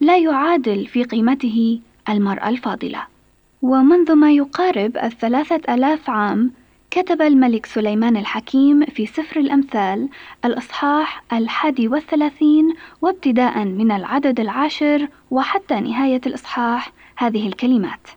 لا 0.00 0.18
يعادل 0.18 0.86
في 0.86 1.04
قيمته 1.04 1.80
المرأة 2.08 2.48
الفاضلة. 2.48 3.06
ومنذ 3.62 4.12
ما 4.12 4.32
يقارب 4.32 4.96
الثلاثة 4.96 5.74
ألاف 5.74 6.10
عام 6.10 6.50
كتب 6.94 7.22
الملك 7.22 7.66
سليمان 7.66 8.16
الحكيم 8.16 8.84
في 8.86 9.06
سفر 9.06 9.40
الأمثال 9.40 10.08
الإصحاح 10.44 11.22
الحادي 11.32 11.88
والثلاثين 11.88 12.74
وابتداء 13.02 13.64
من 13.64 13.92
العدد 13.92 14.40
العاشر 14.40 15.08
وحتى 15.30 15.80
نهاية 15.80 16.20
الإصحاح 16.26 16.92
هذه 17.16 17.48
الكلمات: 17.48 18.08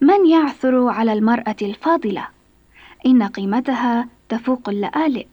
من 0.00 0.26
يعثر 0.26 0.88
على 0.88 1.12
المرأة 1.12 1.56
الفاضلة؟ 1.62 2.28
إن 3.06 3.22
قيمتها 3.22 4.08
تفوق 4.28 4.68
اللآلئ، 4.68 5.26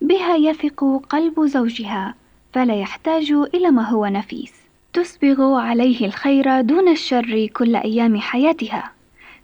بها 0.00 0.36
يثق 0.36 1.02
قلب 1.08 1.46
زوجها، 1.46 2.14
فلا 2.52 2.74
يحتاج 2.80 3.32
إلى 3.54 3.70
ما 3.70 3.88
هو 3.88 4.06
نفيس، 4.06 4.52
تسبغ 4.92 5.54
عليه 5.54 6.06
الخير 6.06 6.60
دون 6.60 6.88
الشر 6.88 7.46
كل 7.46 7.76
أيام 7.76 8.20
حياتها. 8.20 8.99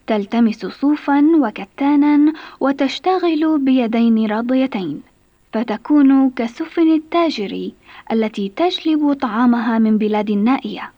تلتمس 0.07 0.67
صوفا 0.67 1.25
وكتانا 1.41 2.33
وتشتغل 2.61 3.59
بيدين 3.59 4.27
راضيتين 4.31 5.03
فتكون 5.53 6.31
كسفن 6.31 6.95
التاجر 6.95 7.71
التي 8.13 8.53
تجلب 8.57 9.13
طعامها 9.13 9.79
من 9.79 9.99
بلاد 9.99 10.31
نائيه 10.31 10.93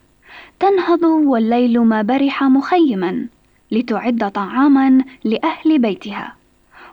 تنهض 0.59 1.03
والليل 1.03 1.79
ما 1.79 2.01
برح 2.01 2.43
مخيما 2.43 3.27
لتعد 3.71 4.31
طعاما 4.31 5.03
لأهل 5.23 5.79
بيتها 5.79 6.35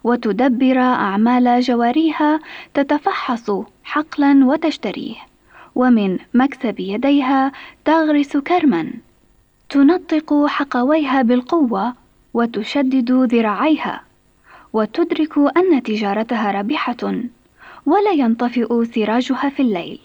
وتدبر 0.05 0.79
أعمال 0.79 1.61
جواريها 1.61 2.41
تتفحص 2.75 3.51
حقلا 3.85 4.45
وتشتريه 4.47 5.17
ومن 5.75 6.19
مكسب 6.35 6.81
يديها 6.81 7.53
تغرس 7.85 8.37
كرما. 8.37 8.91
تنطق 9.69 10.47
حقويها 10.47 11.23
بالقوة 11.23 11.95
وتشدد 12.37 13.13
ذراعيها 13.13 14.03
وتدرك 14.73 15.39
أن 15.39 15.83
تجارتها 15.83 16.51
رابحة 16.51 17.03
ولا 17.87 18.11
ينطفئ 18.13 18.85
سراجها 18.85 19.49
في 19.49 19.63
الليل. 19.63 19.99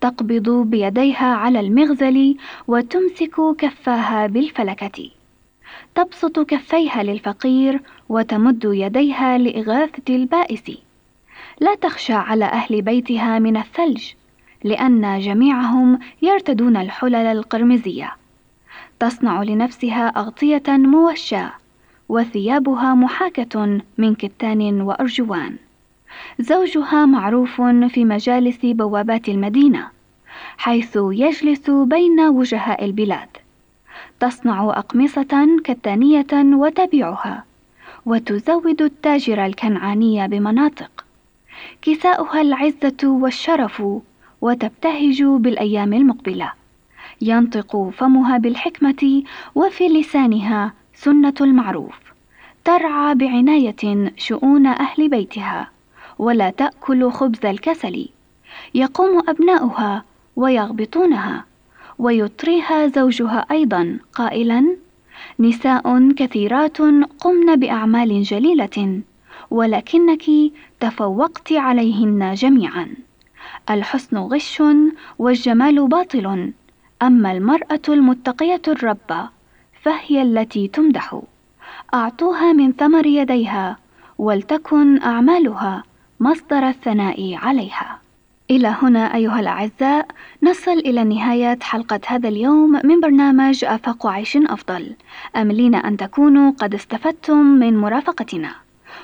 تقبض 0.00 0.50
بيديها 0.50 1.26
على 1.26 1.60
المغزل 1.60 2.36
وتمسك 2.68 3.36
كفاها 3.58 4.26
بالفلكة. 4.26 5.10
تبسط 5.94 6.40
كفيها 6.40 7.02
للفقير 7.02 7.80
وتمد 8.08 8.64
يديها 8.64 9.38
لإغاثة 9.38 10.14
البائس. 10.14 10.70
لا 11.60 11.74
تخشى 11.74 12.12
على 12.12 12.44
أهل 12.44 12.82
بيتها 12.82 13.38
من 13.38 13.56
الثلج 13.56 14.12
لأن 14.64 15.18
جميعهم 15.18 15.98
يرتدون 16.22 16.76
الحلل 16.76 17.14
القرمزية. 17.14 18.19
تصنع 19.00 19.42
لنفسها 19.42 20.08
أغطية 20.08 20.62
موشاة 20.68 21.52
وثيابها 22.08 22.94
محاكة 22.94 23.80
من 23.98 24.14
كتان 24.14 24.80
وأرجوان. 24.80 25.56
زوجها 26.38 27.06
معروف 27.06 27.60
في 27.88 28.04
مجالس 28.04 28.58
بوابات 28.62 29.28
المدينة 29.28 29.88
حيث 30.58 30.98
يجلس 31.00 31.70
بين 31.70 32.20
وجهاء 32.20 32.84
البلاد. 32.84 33.28
تصنع 34.20 34.64
أقمصة 34.64 35.58
كتانية 35.64 36.32
وتبيعها 36.32 37.44
وتزود 38.06 38.82
التاجر 38.82 39.46
الكنعاني 39.46 40.28
بمناطق. 40.28 41.04
كساؤها 41.82 42.40
العزة 42.40 42.98
والشرف 43.04 43.82
وتبتهج 44.40 45.22
بالأيام 45.22 45.92
المقبلة. 45.92 46.59
ينطق 47.20 47.90
فمها 47.96 48.38
بالحكمة 48.38 49.22
وفي 49.54 49.88
لسانها 49.88 50.72
سنة 50.94 51.34
المعروف. 51.40 51.98
ترعى 52.64 53.14
بعناية 53.14 54.12
شؤون 54.16 54.66
أهل 54.66 55.08
بيتها 55.08 55.70
ولا 56.18 56.50
تأكل 56.50 57.10
خبز 57.10 57.46
الكسل. 57.46 58.08
يقوم 58.74 59.22
أبناؤها 59.28 60.04
ويغبطونها 60.36 61.44
ويطريها 61.98 62.86
زوجها 62.86 63.46
أيضا 63.50 63.98
قائلا 64.14 64.76
نساء 65.40 66.12
كثيرات 66.12 66.78
قمن 67.20 67.56
بأعمال 67.56 68.22
جليلة 68.22 69.00
ولكنك 69.50 70.24
تفوقت 70.80 71.52
عليهن 71.52 72.34
جميعا. 72.34 72.88
الحسن 73.70 74.16
غش 74.16 74.62
والجمال 75.18 75.88
باطل. 75.88 76.52
أما 77.02 77.32
المرأة 77.32 77.80
المتقية 77.88 78.62
الرب 78.68 79.28
فهي 79.82 80.22
التي 80.22 80.68
تمدح. 80.68 81.20
أعطوها 81.94 82.52
من 82.52 82.72
ثمر 82.72 83.06
يديها 83.06 83.76
ولتكن 84.18 85.02
أعمالها 85.02 85.82
مصدر 86.20 86.68
الثناء 86.68 87.34
عليها. 87.34 87.98
إلى 88.50 88.68
هنا 88.82 89.14
أيها 89.14 89.40
الأعزاء 89.40 90.06
نصل 90.42 90.72
إلى 90.72 91.04
نهاية 91.04 91.58
حلقة 91.62 92.00
هذا 92.06 92.28
اليوم 92.28 92.80
من 92.84 93.00
برنامج 93.00 93.64
آفاق 93.64 94.06
عيش 94.06 94.36
أفضل. 94.36 94.92
أملين 95.36 95.74
أن 95.74 95.96
تكونوا 95.96 96.52
قد 96.58 96.74
استفدتم 96.74 97.36
من 97.36 97.76
مرافقتنا. 97.76 98.50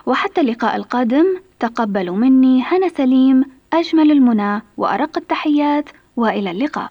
وحتى 0.07 0.41
اللقاء 0.41 0.77
القادم 0.77 1.27
تقبلوا 1.61 2.17
مني 2.17 2.63
هنا 2.63 2.89
سليم 2.89 3.45
أجمل 3.73 4.11
المنى 4.11 4.63
وأرق 4.77 5.19
التحيات 5.19 5.89
وإلى 6.17 6.51
اللقاء. 6.51 6.91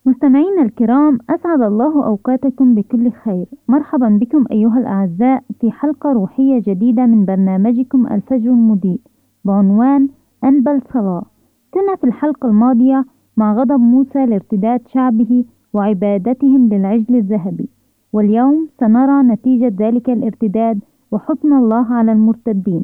مستمعينا 0.06 0.62
الكرام 0.62 1.20
أسعد 1.30 1.62
الله 1.62 2.06
أوقاتكم 2.06 2.76
بكل 2.76 3.12
خير 3.12 3.46
مرحبا 3.68 4.10
بكم 4.22 4.46
أيها 4.52 4.80
الأعزاء 4.80 5.44
في 5.62 5.72
حلقة 5.72 6.12
روحية 6.14 6.62
جديدة 6.68 7.06
من 7.06 7.26
برنامجكم 7.26 8.08
الفجر 8.08 8.50
المضيء 8.50 9.02
بعنوان 9.46 10.10
أنبل 10.44 10.82
صلاة 10.94 11.24
كنا 11.72 11.96
في 11.96 12.04
الحلقة 12.04 12.48
الماضية 12.50 13.06
مع 13.40 13.54
غضب 13.54 13.80
موسى 13.80 14.26
لارتداد 14.26 14.82
شعبه 14.88 15.46
وعبادتهم 15.74 16.70
للعجل 16.70 17.16
الذهبي. 17.16 17.70
واليوم 18.14 18.68
سنرى 18.80 19.24
نتيجة 19.24 19.74
ذلك 19.80 20.10
الارتداد 20.10 20.80
وحكم 21.12 21.54
الله 21.54 21.94
على 21.94 22.12
المرتدين. 22.12 22.84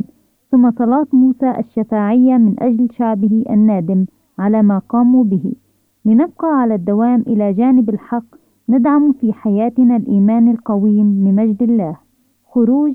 ثم 0.52 0.72
صلاة 0.72 1.08
موسى 1.14 1.50
الشفاعية 1.60 2.38
من 2.38 2.56
أجل 2.60 2.88
شعبه 2.92 3.44
النادم 3.50 4.06
على 4.40 4.62
ما 4.62 4.78
قاموا 4.80 5.24
به. 5.24 5.54
لنبقى 6.06 6.48
على 6.62 6.76
الدوام 6.76 7.24
إلى 7.28 7.54
جانب 7.54 7.90
الحق 7.90 8.30
ندعم 8.70 9.12
في 9.12 9.34
حياتنا 9.34 9.96
الإيمان 9.96 10.52
القويم 10.52 11.28
لمجد 11.28 11.64
الله. 11.64 11.98
خروج 12.52 12.94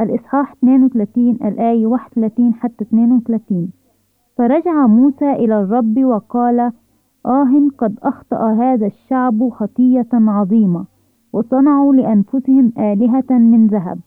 الإصحاح 0.00 0.52
32 0.52 1.38
الآية 1.44 1.86
31 1.86 2.54
حتى 2.54 2.84
32 2.84 3.70
فرجع 4.36 4.86
موسى 4.86 5.32
إلى 5.32 5.62
الرب 5.62 6.04
وقال 6.04 6.72
آه 7.28 7.68
قد 7.78 7.98
أخطأ 8.02 8.52
هذا 8.52 8.86
الشعب 8.86 9.48
خطية 9.50 10.08
عظيمة 10.12 10.84
وصنعوا 11.32 11.94
لأنفسهم 11.94 12.72
آلهة 12.78 13.30
من 13.30 13.66
ذهب. 13.66 13.98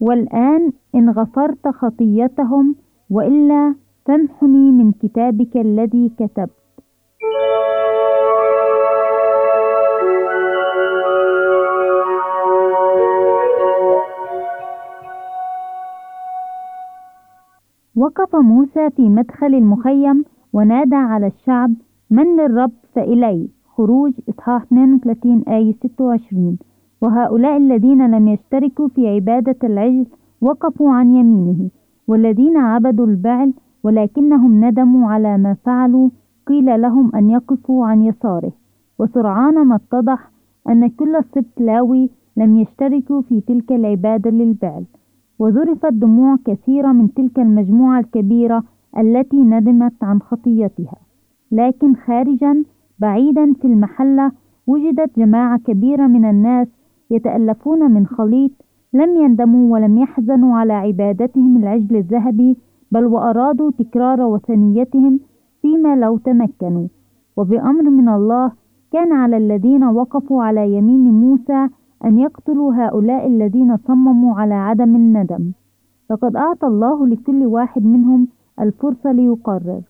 والآن 0.00 0.72
إن 0.94 1.10
غفرت 1.10 1.68
خطيتهم 1.68 2.74
وإلا 3.10 3.74
فامحني 4.06 4.72
من 4.72 4.92
كتابك 4.92 5.56
الذي 5.56 6.08
كتبت. 6.18 6.50
وقف 17.96 18.36
موسى 18.36 18.90
في 18.90 19.08
مدخل 19.08 19.46
المخيم 19.54 20.24
ونادى 20.52 20.96
على 20.96 21.26
الشعب 21.26 21.74
من 22.14 22.36
للرب 22.36 22.72
فإلي 22.94 23.48
خروج 23.76 24.12
إصحاح 24.28 24.62
32 24.62 25.42
آية 25.48 25.72
26 25.72 26.58
وهؤلاء 27.00 27.56
الذين 27.56 28.10
لم 28.10 28.28
يشتركوا 28.28 28.88
في 28.88 29.08
عبادة 29.08 29.56
العجل 29.64 30.06
وقفوا 30.40 30.92
عن 30.92 31.10
يمينه. 31.10 31.70
والذين 32.08 32.56
عبدوا 32.56 33.06
البعل 33.06 33.52
ولكنهم 33.84 34.64
ندموا 34.64 35.10
على 35.12 35.38
ما 35.38 35.54
فعلوا 35.54 36.10
قيل 36.46 36.80
لهم 36.80 37.16
أن 37.16 37.30
يقفوا 37.30 37.86
عن 37.86 38.02
يساره. 38.02 38.52
وسرعان 38.98 39.66
ما 39.66 39.74
اتضح 39.74 40.30
أن 40.68 40.88
كل 40.88 41.16
السبط 41.16 41.60
لاوي 41.60 42.10
لم 42.36 42.56
يشتركوا 42.56 43.20
في 43.22 43.40
تلك 43.40 43.72
العبادة 43.72 44.30
للبعل. 44.30 44.84
وذرفت 45.38 45.92
دموع 45.92 46.36
كثيرة 46.44 46.92
من 46.92 47.14
تلك 47.14 47.38
المجموعة 47.38 48.00
الكبيرة 48.00 48.62
التي 48.98 49.36
ندمت 49.36 50.04
عن 50.04 50.20
خطيتها. 50.20 51.03
لكن 51.54 51.94
خارجا 51.94 52.64
بعيدا 52.98 53.52
في 53.52 53.64
المحلة 53.64 54.32
وجدت 54.66 55.18
جماعة 55.18 55.58
كبيرة 55.58 56.06
من 56.06 56.24
الناس 56.24 56.68
يتألفون 57.10 57.90
من 57.90 58.06
خليط 58.06 58.50
لم 58.92 59.16
يندموا 59.16 59.72
ولم 59.72 59.98
يحزنوا 59.98 60.56
على 60.56 60.72
عبادتهم 60.72 61.56
العجل 61.56 61.96
الذهبي 61.96 62.56
بل 62.92 63.04
وأرادوا 63.04 63.70
تكرار 63.70 64.20
وثنيتهم 64.22 65.20
فيما 65.62 65.96
لو 65.96 66.16
تمكنوا. 66.16 66.88
وبأمر 67.36 67.90
من 67.90 68.08
الله 68.08 68.52
كان 68.92 69.12
على 69.12 69.36
الذين 69.36 69.84
وقفوا 69.84 70.42
على 70.42 70.74
يمين 70.74 71.12
موسى 71.12 71.68
أن 72.04 72.18
يقتلوا 72.18 72.74
هؤلاء 72.74 73.26
الذين 73.26 73.76
صمموا 73.76 74.34
على 74.34 74.54
عدم 74.54 74.96
الندم. 74.96 75.52
لقد 76.10 76.36
أعطى 76.36 76.66
الله 76.66 77.06
لكل 77.06 77.46
واحد 77.46 77.84
منهم 77.84 78.28
الفرصة 78.60 79.12
ليقرر. 79.12 79.80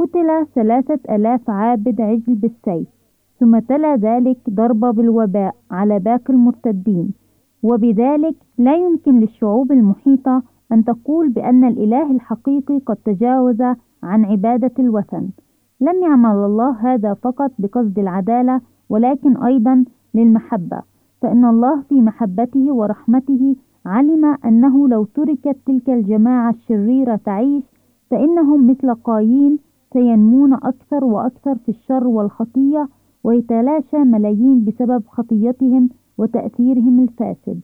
قتل 0.00 0.46
ثلاثة 0.54 1.14
ألاف 1.16 1.50
عابد 1.50 2.00
عجل 2.00 2.34
بالسيف 2.34 2.88
ثم 3.40 3.58
تلا 3.58 3.96
ذلك 3.96 4.38
ضربة 4.50 4.90
بالوباء 4.90 5.54
على 5.70 5.98
باقي 5.98 6.34
المرتدين. 6.34 7.12
وبذلك 7.62 8.34
لا 8.58 8.74
يمكن 8.74 9.20
للشعوب 9.20 9.72
المحيطة 9.72 10.42
أن 10.72 10.84
تقول 10.84 11.28
بأن 11.28 11.64
الإله 11.64 12.10
الحقيقي 12.10 12.78
قد 12.78 12.96
تجاوز 12.96 13.62
عن 14.02 14.24
عبادة 14.24 14.72
الوثن. 14.78 15.28
لم 15.80 16.02
يعمل 16.02 16.36
الله 16.44 16.70
هذا 16.70 17.14
فقط 17.14 17.50
بقصد 17.58 17.98
العدالة 17.98 18.60
ولكن 18.88 19.36
أيضا 19.36 19.84
للمحبة. 20.14 20.82
فإن 21.22 21.44
الله 21.44 21.80
في 21.80 21.94
محبته 21.94 22.74
ورحمته 22.74 23.56
علم 23.86 24.24
أنه 24.44 24.88
لو 24.88 25.04
تركت 25.04 25.56
تلك 25.66 25.90
الجماعة 25.90 26.50
الشريرة 26.50 27.16
تعيش 27.24 27.64
فإنهم 28.10 28.70
مثل 28.70 28.94
قايين 28.94 29.58
سينمون 29.92 30.52
أكثر 30.54 31.04
وأكثر 31.04 31.54
في 31.54 31.68
الشر 31.68 32.06
والخطية 32.06 32.88
ويتلاشى 33.24 33.98
ملايين 33.98 34.64
بسبب 34.64 35.02
خطيتهم 35.08 35.88
وتأثيرهم 36.18 37.00
الفاسد. 37.00 37.60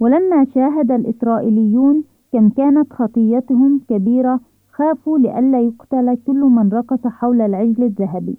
ولما 0.00 0.44
شاهد 0.44 0.90
الإسرائيليون 0.90 2.04
كم 2.32 2.48
كانت 2.48 2.92
خطيتهم 2.92 3.80
كبيرة 3.88 4.40
خافوا 4.72 5.18
لئلا 5.18 5.60
يقتل 5.60 6.16
كل 6.26 6.40
من 6.40 6.68
رقص 6.68 7.06
حول 7.06 7.40
العجل 7.40 7.84
الذهبي. 7.84 8.36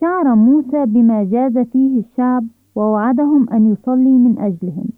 شعر 0.00 0.34
موسى 0.34 0.86
بما 0.86 1.24
جاز 1.24 1.58
فيه 1.58 2.00
الشعب 2.00 2.44
ووعدهم 2.76 3.50
أن 3.50 3.72
يصلي 3.72 4.18
من 4.18 4.38
أجلهم. 4.38 4.88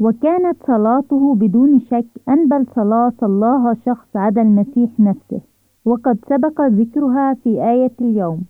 وكانت 0.00 0.56
صلاته 0.66 1.34
بدون 1.34 1.80
شك 1.80 2.06
أنبل 2.28 2.66
صلاة 2.74 3.12
صلاها 3.20 3.74
شخص 3.74 4.16
عدا 4.16 4.42
المسيح 4.42 5.00
نفسه. 5.00 5.40
وقد 5.84 6.18
سبق 6.28 6.60
ذكرها 6.60 7.34
في 7.34 7.70
آية 7.70 7.92
اليوم. 8.00 8.40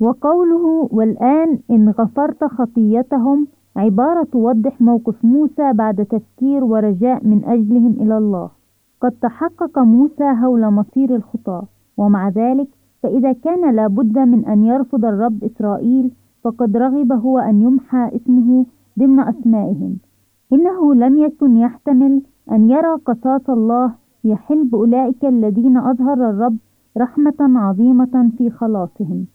وقوله 0.00 0.88
والآن 0.92 1.58
إن 1.70 1.88
غفرت 1.88 2.44
خطيتهم 2.44 3.46
عبارة 3.76 4.24
توضح 4.32 4.80
موقف 4.80 5.24
موسى 5.24 5.72
بعد 5.72 6.06
تفكير 6.06 6.64
ورجاء 6.64 7.26
من 7.26 7.44
أجلهم 7.44 7.92
إلى 8.00 8.18
الله. 8.18 8.50
قد 9.00 9.12
تحقق 9.22 9.78
موسى 9.78 10.24
هول 10.44 10.70
مصير 10.70 11.16
الخطاة 11.16 11.62
ومع 11.96 12.28
ذلك 12.28 12.68
فإذا 13.02 13.32
كان 13.32 13.74
لابد 13.74 14.18
من 14.18 14.44
أن 14.44 14.64
يرفض 14.64 15.04
الرب 15.04 15.44
إسرائيل 15.44 16.10
فقد 16.44 16.76
رغب 16.76 17.12
هو 17.12 17.38
أن 17.38 17.62
يمحى 17.62 18.10
اسمه 18.16 18.66
ضمن 18.98 19.20
أسمائهم. 19.20 19.96
إنه 20.52 20.94
لم 20.94 21.18
يكن 21.18 21.56
يحتمل 21.56 22.22
أن 22.52 22.70
يرى 22.70 22.94
قصاص 23.06 23.50
الله 23.50 23.94
يحل 24.24 24.64
بأولئك 24.64 25.24
الذين 25.24 25.76
أظهر 25.76 26.30
الرب 26.30 26.56
رحمة 26.98 27.34
عظيمة 27.40 28.30
في 28.38 28.50
خلاصهم. 28.50 29.26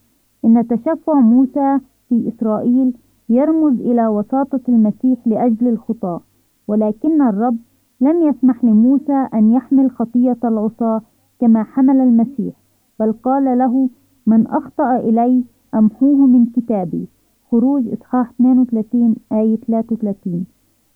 إن 0.45 0.67
تشفع 0.67 1.13
موسى 1.19 1.79
في 2.09 2.27
إسرائيل 2.27 2.93
يرمز 3.29 3.79
إلى 3.81 4.07
وساطة 4.07 4.59
المسيح 4.69 5.27
لأجل 5.27 5.67
الخطاة 5.67 6.21
ولكن 6.67 7.21
الرب 7.21 7.57
لم 8.01 8.21
يسمح 8.21 8.63
لموسى 8.63 9.27
أن 9.33 9.51
يحمل 9.51 9.91
خطية 9.91 10.37
العصاة 10.43 11.01
كما 11.39 11.63
حمل 11.63 12.01
المسيح 12.01 12.53
بل 12.99 13.13
قال 13.13 13.57
له 13.57 13.89
من 14.27 14.47
أخطأ 14.47 14.95
إلي 14.95 15.43
أمحوه 15.75 16.27
من 16.27 16.45
كتابي. 16.45 17.07
خروج 17.51 17.87
إصحاح 17.87 18.29
32 18.29 19.15
آية 19.31 19.55
33 19.55 20.45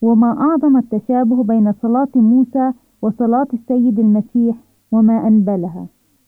وما 0.01 0.41
أعظم 0.41 0.77
التشابه 0.77 1.43
بين 1.43 1.73
صلاة 1.81 2.07
موسى 2.15 2.71
وصلاة 3.01 3.47
السيد 3.53 3.99
المسيح 3.99 4.57
وما 4.91 5.27
أنبلها. 5.27 5.85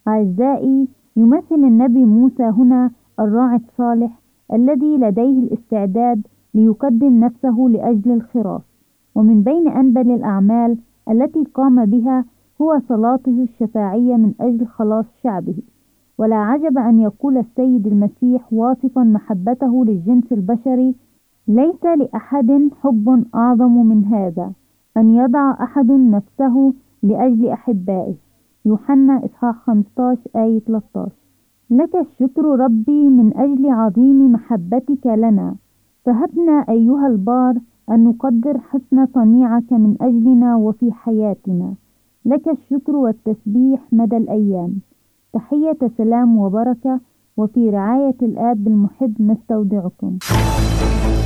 أعزائي 0.07 0.87
يمثل 1.15 1.55
النبي 1.55 2.05
موسى 2.05 2.43
هنا 2.43 2.91
الراعي 3.19 3.55
الصالح 3.55 4.21
الذي 4.53 4.97
لديه 4.97 5.39
الاستعداد 5.39 6.27
ليقدم 6.53 7.19
نفسه 7.19 7.67
لأجل 7.69 8.11
الخراف 8.11 8.61
ومن 9.15 9.43
بين 9.43 9.67
أنبل 9.67 10.11
الأعمال 10.11 10.77
التي 11.09 11.43
قام 11.53 11.85
بها 11.85 12.25
هو 12.61 12.79
صلاته 12.89 13.43
الشفاعية 13.43 14.15
من 14.15 14.33
أجل 14.41 14.65
خلاص 14.65 15.05
شعبه. 15.23 15.55
ولا 16.17 16.35
عجب 16.35 16.77
أن 16.77 16.99
يقول 16.99 17.37
السيد 17.37 17.87
المسيح 17.87 18.53
واصفا 18.53 19.03
محبته 19.03 19.85
للجنس 19.85 20.31
البشري 20.31 20.95
ليس 21.47 21.85
لأحد 21.85 22.69
حب 22.81 23.25
أعظم 23.35 23.85
من 23.85 24.05
هذا 24.05 24.51
أن 24.97 25.15
يضع 25.15 25.51
أحد 25.51 25.91
نفسه 25.91 26.73
لأجل 27.03 27.47
أحبائه. 27.47 28.15
يوحنا 28.65 29.25
إصحاح 29.25 29.55
15 29.55 30.19
آية 30.35 30.59
13 30.59 31.11
لك 31.71 31.95
الشكر 31.95 32.45
ربي 32.45 33.09
من 33.09 33.37
أجل 33.37 33.69
عظيم 33.69 34.31
محبتك 34.31 35.07
لنا. 35.07 35.55
فهبنا 36.05 36.65
أيها 36.69 37.07
البار 37.07 37.55
أن 37.91 38.03
نقدر 38.03 38.57
حسن 38.57 39.05
صنيعك 39.05 39.73
من 39.73 39.95
أجلنا 40.01 40.55
وفي 40.55 40.91
حياتنا. 40.91 41.73
لك 42.25 42.49
الشكر 42.49 42.95
والتسبيح 42.95 43.79
مدى 43.91 44.17
الأيام. 44.17 44.75
تحية 45.33 45.77
سلام 45.97 46.37
وبركة. 46.37 46.99
وفي 47.37 47.69
رعاية 47.69 48.15
الآب 48.21 48.67
المحب 48.67 49.21
نستودعكم. 49.21 50.17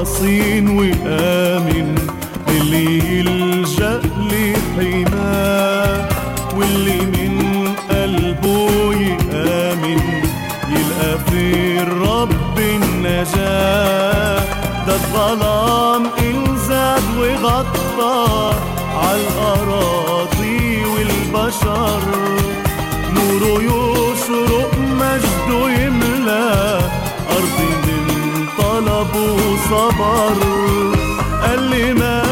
برج 0.00 0.06
حصين 0.06 0.68
وآمن 0.68 1.94
اللي 2.48 3.09
وصبر 29.72 30.34
قال 31.42 31.62
لي 31.62 31.94
ما 31.94 32.29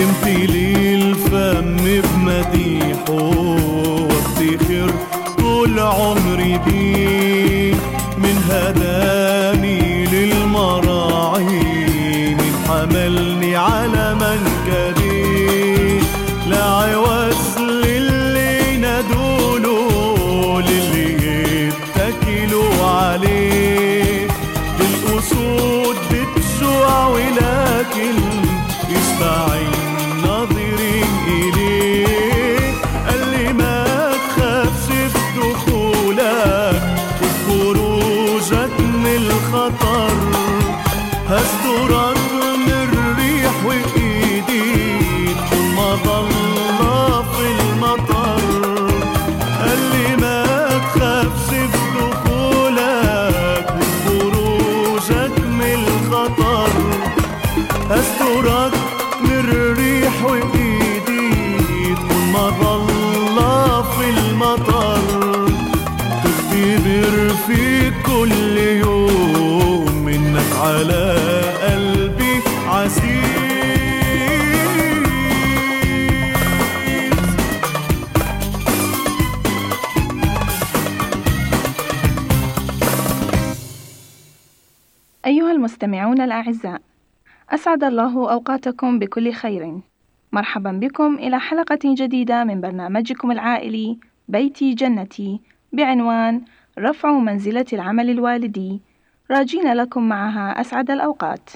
يمتلي 0.00 0.94
الفم 0.94 1.76
بمديحه 1.76 3.10
وافتخر 3.10 4.90
طول 5.38 5.78
عمري 5.78 6.58
بيه. 6.66 7.74
من 8.18 8.36
هداني 8.50 9.19
المستمعون 85.82 86.20
الأعزاء، 86.20 86.80
أسعد 87.50 87.84
الله 87.84 88.32
أوقاتكم 88.32 88.98
بكل 88.98 89.32
خير. 89.32 89.80
مرحبا 90.32 90.72
بكم 90.72 91.14
إلى 91.14 91.40
حلقة 91.40 91.78
جديدة 91.84 92.44
من 92.44 92.60
برنامجكم 92.60 93.30
العائلي 93.30 93.98
بيتي 94.28 94.74
جنتي 94.74 95.40
بعنوان 95.72 96.42
رفع 96.78 97.10
منزلة 97.10 97.64
العمل 97.72 98.10
الوالدي، 98.10 98.80
راجين 99.30 99.72
لكم 99.72 100.08
معها 100.08 100.60
أسعد 100.60 100.90
الأوقات. 100.90 101.50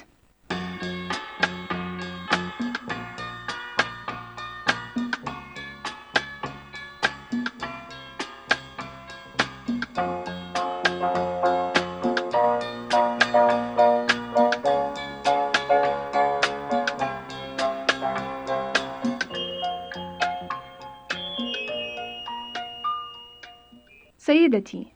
سيدتي، 24.55 24.87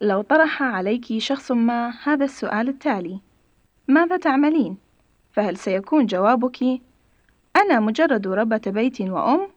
لو 0.00 0.22
طرح 0.22 0.62
عليك 0.62 1.18
شخص 1.18 1.52
ما 1.52 1.92
هذا 2.04 2.24
السؤال 2.24 2.68
التالي: 2.68 3.20
ماذا 3.88 4.16
تعملين؟ 4.16 4.76
فهل 5.32 5.56
سيكون 5.56 6.06
جوابك: 6.06 6.80
أنا 7.56 7.80
مجرد 7.80 8.26
ربة 8.26 8.60
بيت 8.66 9.00
وأم؟ 9.00 9.48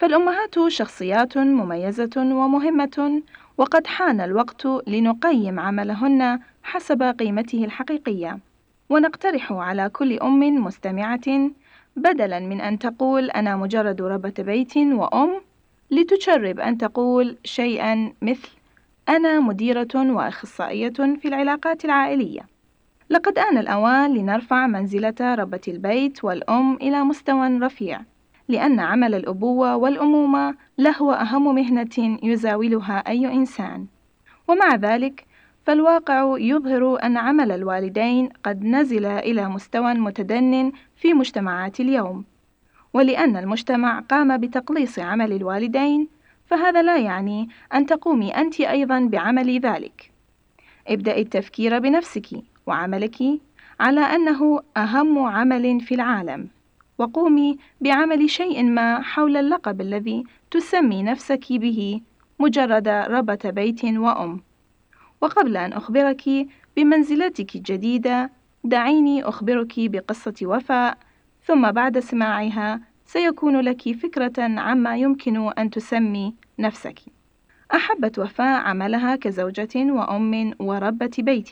فالأمهات 0.00 0.68
شخصيات 0.68 1.38
مميزة 1.38 2.10
ومهمة، 2.16 3.22
وقد 3.58 3.86
حان 3.86 4.20
الوقت 4.20 4.66
لنقيم 4.86 5.60
عملهن 5.60 6.40
حسب 6.62 7.02
قيمته 7.02 7.64
الحقيقية، 7.64 8.38
ونقترح 8.90 9.52
على 9.52 9.88
كل 9.88 10.18
أم 10.18 10.64
مستمعة 10.64 11.50
بدلاً 11.96 12.40
من 12.40 12.60
أن 12.60 12.78
تقول 12.78 13.30
أنا 13.30 13.56
مجرد 13.56 14.02
ربة 14.02 14.34
بيت 14.38 14.76
وأم، 14.76 15.40
لتجرب 15.90 16.60
أن 16.60 16.78
تقول 16.78 17.36
شيئا 17.44 18.12
مثل 18.22 18.55
أنا 19.08 19.40
مديرة 19.40 19.88
وأخصائية 19.94 20.92
في 20.92 21.28
العلاقات 21.28 21.84
العائلية. 21.84 22.40
لقد 23.10 23.38
آن 23.38 23.58
الأوان 23.58 24.14
لنرفع 24.14 24.66
منزلة 24.66 25.14
ربة 25.20 25.60
البيت 25.68 26.24
والأم 26.24 26.74
إلى 26.74 27.04
مستوى 27.04 27.58
رفيع، 27.58 28.00
لأن 28.48 28.80
عمل 28.80 29.14
الأبوة 29.14 29.76
والأمومة 29.76 30.54
لهو 30.78 31.12
أهم 31.12 31.54
مهنة 31.54 32.18
يزاولها 32.22 32.98
أي 33.08 33.26
إنسان. 33.26 33.86
ومع 34.48 34.74
ذلك، 34.74 35.26
فالواقع 35.64 36.36
يظهر 36.38 37.02
أن 37.02 37.16
عمل 37.16 37.52
الوالدين 37.52 38.28
قد 38.44 38.64
نزل 38.64 39.06
إلى 39.06 39.48
مستوى 39.48 39.94
متدن 39.94 40.72
في 40.96 41.14
مجتمعات 41.14 41.80
اليوم. 41.80 42.24
ولأن 42.92 43.36
المجتمع 43.36 44.00
قام 44.00 44.36
بتقليص 44.36 44.98
عمل 44.98 45.32
الوالدين، 45.32 46.08
فهذا 46.46 46.82
لا 46.82 46.96
يعني 46.96 47.48
أن 47.74 47.86
تقومي 47.86 48.30
أنت 48.30 48.60
أيضا 48.60 49.00
بعمل 49.00 49.60
ذلك. 49.60 50.10
ابدأي 50.88 51.22
التفكير 51.22 51.78
بنفسك 51.78 52.28
وعملك 52.66 53.16
على 53.80 54.00
أنه 54.00 54.62
أهم 54.76 55.18
عمل 55.18 55.80
في 55.80 55.94
العالم، 55.94 56.48
وقومي 56.98 57.58
بعمل 57.80 58.30
شيء 58.30 58.62
ما 58.62 59.02
حول 59.02 59.36
اللقب 59.36 59.80
الذي 59.80 60.24
تسمي 60.50 61.02
نفسك 61.02 61.52
به 61.52 62.00
مجرد 62.38 62.88
ربة 62.88 63.38
بيت 63.44 63.84
وأم. 63.84 64.40
وقبل 65.20 65.56
أن 65.56 65.72
أخبرك 65.72 66.22
بمنزلتك 66.76 67.56
الجديدة، 67.56 68.30
دعيني 68.64 69.22
أخبرك 69.24 69.72
بقصة 69.76 70.34
وفاء، 70.42 70.98
ثم 71.44 71.70
بعد 71.72 71.98
سماعها 71.98 72.80
سيكون 73.06 73.60
لك 73.60 73.96
فكرة 73.96 74.32
عما 74.38 74.96
يمكن 74.96 75.52
أن 75.58 75.70
تسمي 75.70 76.34
نفسك. 76.58 76.98
أحبت 77.74 78.18
وفاء 78.18 78.62
عملها 78.62 79.16
كزوجة 79.16 79.92
وأم 79.92 80.54
وربة 80.58 81.10
بيت 81.18 81.50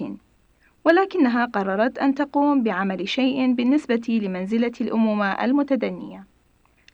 ولكنها 0.84 1.44
قررت 1.44 1.98
أن 1.98 2.14
تقوم 2.14 2.62
بعمل 2.62 3.08
شيء 3.08 3.52
بالنسبة 3.52 4.20
لمنزلة 4.22 4.72
الأمومة 4.80 5.44
المتدنية 5.44 6.24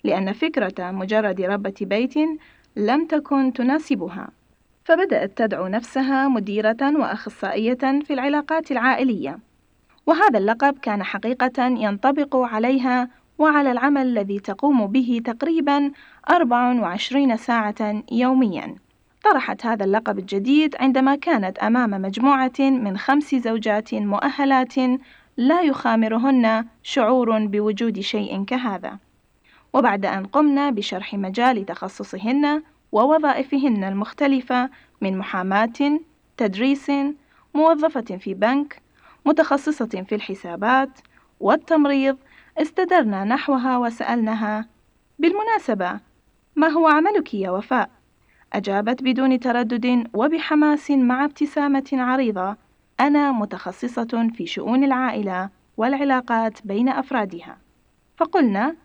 لأن 0.04 0.32
فكرة 0.32 0.90
مجرد 0.90 1.40
ربة 1.40 1.74
بيت 1.80 2.14
لم 2.76 3.06
تكن 3.06 3.52
تناسبها 3.52 4.28
فبدأت 4.84 5.38
تدعو 5.38 5.66
نفسها 5.66 6.28
مديرة 6.28 6.76
وأخصائية 6.82 8.00
في 8.04 8.12
العلاقات 8.12 8.70
العائلية 8.70 9.38
وهذا 10.06 10.38
اللقب 10.38 10.78
كان 10.78 11.02
حقيقة 11.02 11.66
ينطبق 11.66 12.36
عليها 12.36 13.08
وعلى 13.40 13.72
العمل 13.72 14.02
الذي 14.02 14.40
تقوم 14.40 14.86
به 14.86 15.22
تقريبا 15.24 15.90
24 16.30 17.36
ساعة 17.36 18.02
يوميا. 18.12 18.74
طرحت 19.24 19.66
هذا 19.66 19.84
اللقب 19.84 20.18
الجديد 20.18 20.76
عندما 20.80 21.16
كانت 21.16 21.58
أمام 21.58 21.90
مجموعة 21.90 22.52
من 22.58 22.98
خمس 22.98 23.34
زوجات 23.34 23.94
مؤهلات 23.94 24.74
لا 25.36 25.62
يخامرهن 25.62 26.66
شعور 26.82 27.46
بوجود 27.46 28.00
شيء 28.00 28.44
كهذا. 28.44 28.98
وبعد 29.72 30.06
أن 30.06 30.26
قمنا 30.26 30.70
بشرح 30.70 31.14
مجال 31.14 31.66
تخصصهن 31.66 32.62
ووظائفهن 32.92 33.84
المختلفة 33.84 34.70
من 35.00 35.18
محاماة، 35.18 36.00
تدريس، 36.36 36.92
موظفة 37.54 38.16
في 38.16 38.34
بنك، 38.34 38.82
متخصصة 39.26 40.04
في 40.08 40.14
الحسابات 40.14 40.90
والتمريض، 41.40 42.16
استدرنا 42.58 43.24
نحوها 43.24 43.78
وسألناها: 43.78 44.66
بالمناسبة، 45.18 46.00
ما 46.56 46.68
هو 46.68 46.88
عملك 46.88 47.34
يا 47.34 47.50
وفاء؟ 47.50 47.90
أجابت 48.52 49.02
بدون 49.02 49.40
تردد 49.40 50.08
وبحماس 50.14 50.90
مع 50.90 51.24
ابتسامة 51.24 51.88
عريضة: 51.92 52.56
أنا 53.00 53.32
متخصصة 53.32 54.30
في 54.34 54.46
شؤون 54.46 54.84
العائلة 54.84 55.48
والعلاقات 55.76 56.66
بين 56.66 56.88
أفرادها. 56.88 57.58
فقلنا: 58.16 58.76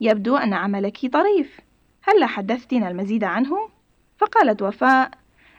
يبدو 0.00 0.36
أن 0.36 0.52
عملك 0.52 1.12
طريف، 1.12 1.60
هل 2.02 2.24
حدثتنا 2.24 2.88
المزيد 2.90 3.24
عنه؟ 3.24 3.56
فقالت 4.18 4.62
وفاء: 4.62 5.10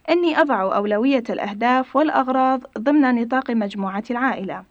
إني 0.10 0.42
أضع 0.42 0.76
أولوية 0.76 1.24
الأهداف 1.30 1.96
والأغراض 1.96 2.62
ضمن 2.78 3.16
نطاق 3.16 3.52
مجموعة 3.52 4.04
العائلة، 4.12 4.64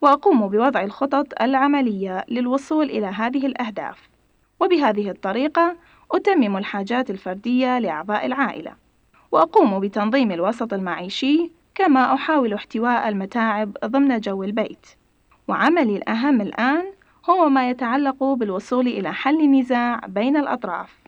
وأقوم 0.00 0.48
بوضع 0.48 0.82
الخطط 0.82 1.42
العملية 1.42 2.24
للوصول 2.28 2.90
إلى 2.90 3.06
هذه 3.06 3.46
الأهداف، 3.46 4.08
وبهذه 4.60 5.10
الطريقة 5.10 5.76
أتمم 6.12 6.56
الحاجات 6.56 7.10
الفردية 7.10 7.78
لأعضاء 7.78 8.26
العائلة، 8.26 8.72
وأقوم 9.32 9.80
بتنظيم 9.80 10.32
الوسط 10.32 10.72
المعيشي 10.72 11.50
كما 11.74 12.14
أحاول 12.14 12.52
احتواء 12.54 13.08
المتاعب 13.08 13.76
ضمن 13.84 14.20
جو 14.20 14.42
البيت. 14.42 14.86
وعملي 15.48 15.96
الأهم 15.96 16.40
الآن 16.40 16.84
هو 17.30 17.48
ما 17.48 17.70
يتعلق 17.70 18.24
بالوصول 18.24 18.86
إلى 18.88 19.12
حل 19.12 19.50
نزاع 19.50 20.00
بين 20.08 20.36
الأطراف، 20.36 20.98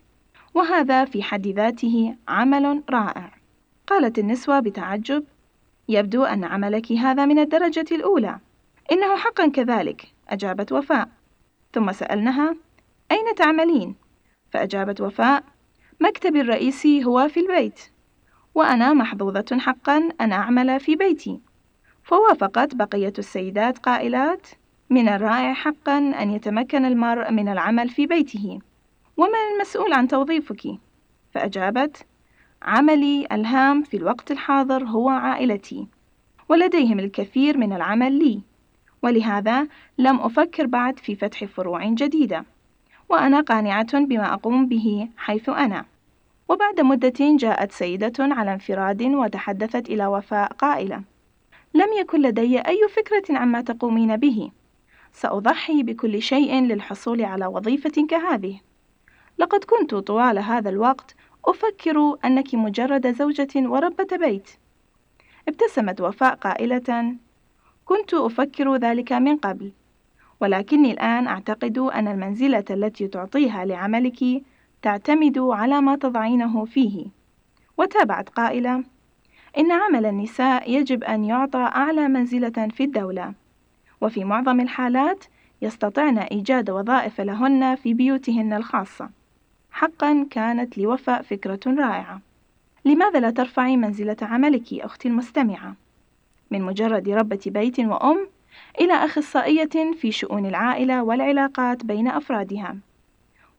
وهذا 0.54 1.04
في 1.04 1.22
حد 1.22 1.46
ذاته 1.46 2.16
عمل 2.28 2.82
رائع. 2.90 3.30
قالت 3.86 4.18
النسوة 4.18 4.60
بتعجب: 4.60 5.24
يبدو 5.88 6.24
أن 6.24 6.44
عملك 6.44 6.92
هذا 6.92 7.26
من 7.26 7.38
الدرجة 7.38 7.86
الأولى. 7.92 8.38
إنه 8.92 9.16
حقا 9.16 9.48
كذلك، 9.48 10.02
أجابت 10.28 10.72
وفاء. 10.72 11.08
ثم 11.72 11.92
سألنها: 11.92 12.56
أين 13.12 13.34
تعملين؟ 13.36 13.94
فأجابت 14.50 15.00
وفاء: 15.00 15.44
مكتبي 16.00 16.40
الرئيسي 16.40 17.04
هو 17.04 17.28
في 17.28 17.40
البيت، 17.40 17.80
وأنا 18.54 18.92
محظوظة 18.92 19.58
حقا 19.58 20.08
أن 20.20 20.32
أعمل 20.32 20.80
في 20.80 20.96
بيتي. 20.96 21.40
فوافقت 22.02 22.74
بقية 22.74 23.12
السيدات 23.18 23.78
قائلات: 23.78 24.46
من 24.90 25.08
الرائع 25.08 25.52
حقا 25.52 25.98
أن 25.98 26.30
يتمكن 26.30 26.84
المرء 26.84 27.30
من 27.30 27.48
العمل 27.48 27.88
في 27.88 28.06
بيته. 28.06 28.58
ومن 29.16 29.38
المسؤول 29.54 29.92
عن 29.92 30.08
توظيفك؟ 30.08 30.62
فأجابت: 31.30 32.06
عملي 32.62 33.26
الهام 33.32 33.82
في 33.82 33.96
الوقت 33.96 34.30
الحاضر 34.30 34.84
هو 34.84 35.08
عائلتي، 35.08 35.88
ولديهم 36.48 36.98
الكثير 36.98 37.58
من 37.58 37.72
العمل 37.72 38.12
لي، 38.12 38.49
ولهذا 39.02 39.68
لم 39.98 40.20
أفكر 40.20 40.66
بعد 40.66 40.98
في 40.98 41.14
فتح 41.14 41.44
فروع 41.44 41.88
جديدة. 41.88 42.44
وأنا 43.08 43.40
قانعة 43.40 43.98
بما 43.98 44.34
أقوم 44.34 44.66
به 44.66 45.08
حيث 45.16 45.48
أنا. 45.48 45.84
وبعد 46.48 46.80
مدة 46.80 47.36
جاءت 47.36 47.72
سيدة 47.72 48.12
على 48.18 48.52
انفراد 48.52 49.02
وتحدثت 49.02 49.88
إلى 49.90 50.06
وفاء 50.06 50.52
قائلة: 50.52 51.02
لم 51.74 51.88
يكن 52.00 52.22
لدي 52.22 52.58
أي 52.58 52.88
فكرة 52.88 53.38
عما 53.38 53.60
تقومين 53.60 54.16
به. 54.16 54.50
سأضحي 55.12 55.82
بكل 55.82 56.22
شيء 56.22 56.60
للحصول 56.60 57.24
على 57.24 57.46
وظيفة 57.46 58.06
كهذه. 58.08 58.60
لقد 59.38 59.64
كنت 59.64 59.94
طوال 59.94 60.38
هذا 60.38 60.68
الوقت 60.68 61.16
أفكر 61.44 62.16
أنك 62.24 62.54
مجرد 62.54 63.14
زوجة 63.14 63.48
وربة 63.56 64.16
بيت. 64.16 64.50
ابتسمت 65.48 66.00
وفاء 66.00 66.34
قائلة: 66.34 67.16
كنت 67.90 68.14
أفكر 68.14 68.76
ذلك 68.76 69.12
من 69.12 69.36
قبل، 69.36 69.72
ولكني 70.40 70.92
الآن 70.92 71.26
أعتقد 71.26 71.78
أن 71.78 72.08
المنزلة 72.08 72.64
التي 72.70 73.08
تعطيها 73.08 73.64
لعملك 73.64 74.42
تعتمد 74.82 75.38
على 75.38 75.80
ما 75.80 75.96
تضعينه 75.96 76.64
فيه. 76.64 77.06
وتابعت 77.78 78.28
قائلة: 78.28 78.84
إن 79.58 79.72
عمل 79.72 80.06
النساء 80.06 80.70
يجب 80.70 81.04
أن 81.04 81.24
يعطى 81.24 81.58
أعلى 81.58 82.08
منزلة 82.08 82.68
في 82.70 82.84
الدولة، 82.84 83.32
وفي 84.00 84.24
معظم 84.24 84.60
الحالات 84.60 85.24
يستطعن 85.62 86.18
إيجاد 86.18 86.70
وظائف 86.70 87.20
لهن 87.20 87.74
في 87.74 87.94
بيوتهن 87.94 88.52
الخاصة. 88.52 89.10
حقا 89.70 90.26
كانت 90.30 90.78
لوفاء 90.78 91.22
فكرة 91.22 91.60
رائعة. 91.66 92.20
لماذا 92.84 93.20
لا 93.20 93.30
ترفعي 93.30 93.76
منزلة 93.76 94.16
عملك 94.22 94.74
أختي 94.74 95.08
المستمعة؟ 95.08 95.74
من 96.50 96.62
مجرد 96.62 97.08
ربة 97.08 97.40
بيت 97.46 97.80
وأم 97.80 98.28
إلى 98.80 98.92
أخصائية 98.92 99.92
في 100.00 100.12
شؤون 100.12 100.46
العائلة 100.46 101.02
والعلاقات 101.02 101.84
بين 101.84 102.08
أفرادها. 102.08 102.76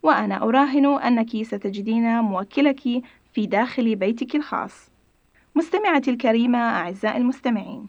وأنا 0.04 0.44
أراهن 0.44 0.86
أنك 0.86 1.44
ستجدين 1.44 2.20
موكلك 2.20 2.82
في 3.34 3.46
داخل 3.46 3.96
بيتك 3.96 4.36
الخاص. 4.36 4.92
مستمعتي 5.56 6.12
الكريمة 6.12 6.60
أعزائي 6.60 7.18
المستمعين، 7.18 7.88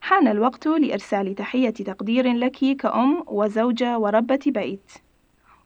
حان 0.00 0.28
الوقت 0.28 0.66
لإرسال 0.66 1.34
تحية 1.34 1.70
تقدير 1.70 2.32
لك 2.32 2.76
كأم 2.76 3.24
وزوجة 3.26 3.98
وربة 3.98 4.40
بيت. 4.46 4.92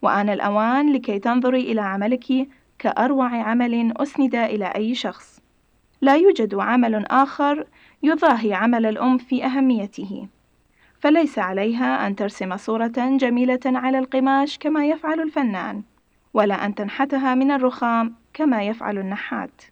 وآن 0.02 0.28
الأوان 0.28 0.92
لكي 0.92 1.18
تنظري 1.18 1.72
إلى 1.72 1.80
عملك 1.80 2.48
كأروع 2.78 3.28
عمل 3.28 3.92
أسند 3.96 4.34
إلى 4.34 4.64
أي 4.64 4.94
شخص. 4.94 5.40
لا 6.00 6.16
يوجد 6.16 6.54
عمل 6.54 7.06
آخر 7.06 7.66
يضاهي 8.02 8.54
عمل 8.54 8.86
الأم 8.86 9.18
في 9.18 9.44
أهميته. 9.44 10.28
فليس 11.00 11.38
عليها 11.38 12.06
أن 12.06 12.16
ترسم 12.16 12.56
صورة 12.56 12.92
جميلة 12.96 13.60
على 13.66 13.98
القماش 13.98 14.58
كما 14.58 14.86
يفعل 14.86 15.20
الفنان، 15.20 15.82
ولا 16.34 16.66
أن 16.66 16.74
تنحتها 16.74 17.34
من 17.34 17.50
الرخام 17.50 18.14
كما 18.34 18.62
يفعل 18.62 18.98
النحات، 18.98 19.62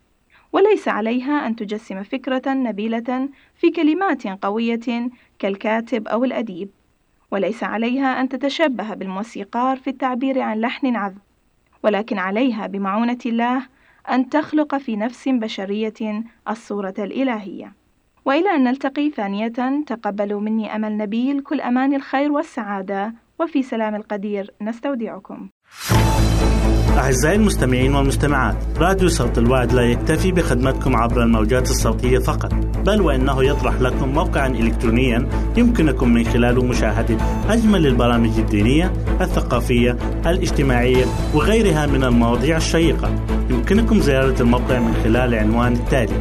وليس 0.53 0.89
عليها 0.89 1.47
أن 1.47 1.57
تجسم 1.57 2.03
فكرة 2.03 2.53
نبيلة 2.53 3.29
في 3.55 3.71
كلمات 3.71 4.27
قوية 4.27 5.11
كالكاتب 5.39 6.09
أو 6.09 6.25
الأديب، 6.25 6.71
وليس 7.31 7.65
عليها 7.65 8.21
أن 8.21 8.29
تتشبه 8.29 8.95
بالموسيقار 8.95 9.77
في 9.77 9.91
التعبير 9.91 10.41
عن 10.41 10.61
لحن 10.61 10.97
عذب، 10.97 11.19
ولكن 11.83 12.19
عليها 12.19 12.67
بمعونة 12.67 13.19
الله 13.27 13.67
أن 14.11 14.29
تخلق 14.29 14.77
في 14.77 14.97
نفس 14.97 15.29
بشرية 15.29 16.25
الصورة 16.49 16.95
الإلهية. 16.99 17.80
وإلى 18.25 18.51
أن 18.51 18.65
نلتقي 18.65 19.11
ثانية 19.11 19.53
تقبلوا 19.87 20.41
مني 20.41 20.77
أمل 20.77 20.97
نبيل 20.97 21.41
كل 21.43 21.61
أمان 21.61 21.95
الخير 21.95 22.33
والسعادة 22.33 23.13
وفي 23.41 23.63
سلام 23.63 23.95
القدير 23.95 24.51
نستودعكم. 24.63 25.49
أعزائي 26.99 27.37
المستمعين 27.37 27.95
والمستمعات 27.95 28.57
راديو 28.79 29.09
صوت 29.09 29.39
الوعد 29.39 29.73
لا 29.73 29.83
يكتفي 29.83 30.33
بخدمتكم 30.33 30.97
عبر 30.97 31.23
الموجات 31.23 31.71
الصوتية 31.71 32.19
فقط 32.19 32.55
بل 32.87 33.01
وإنه 33.03 33.45
يطرح 33.45 33.81
لكم 33.81 34.09
موقعا 34.09 34.47
إلكترونيا 34.49 35.29
يمكنكم 35.57 36.09
من 36.09 36.25
خلاله 36.25 36.65
مشاهدة 36.65 37.17
أجمل 37.49 37.87
البرامج 37.87 38.39
الدينية 38.39 38.93
الثقافية 39.21 39.97
الاجتماعية 40.27 41.05
وغيرها 41.35 41.87
من 41.87 42.05
المواضيع 42.05 42.57
الشيقة 42.57 43.15
يمكنكم 43.51 43.99
زيارة 44.01 44.43
الموقع 44.43 44.79
من 44.79 44.95
خلال 45.05 45.35
العنوان 45.35 45.73
التالي 45.73 46.21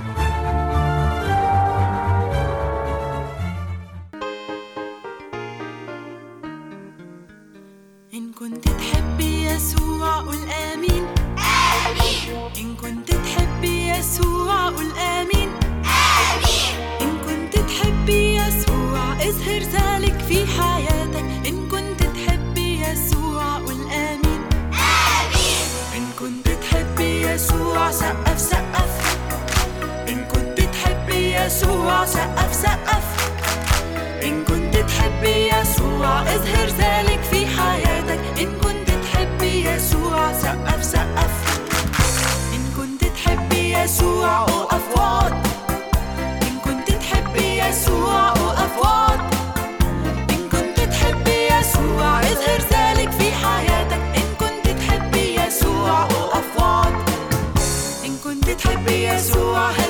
Be 58.79 59.05
as 59.05 59.29
who 59.29 59.80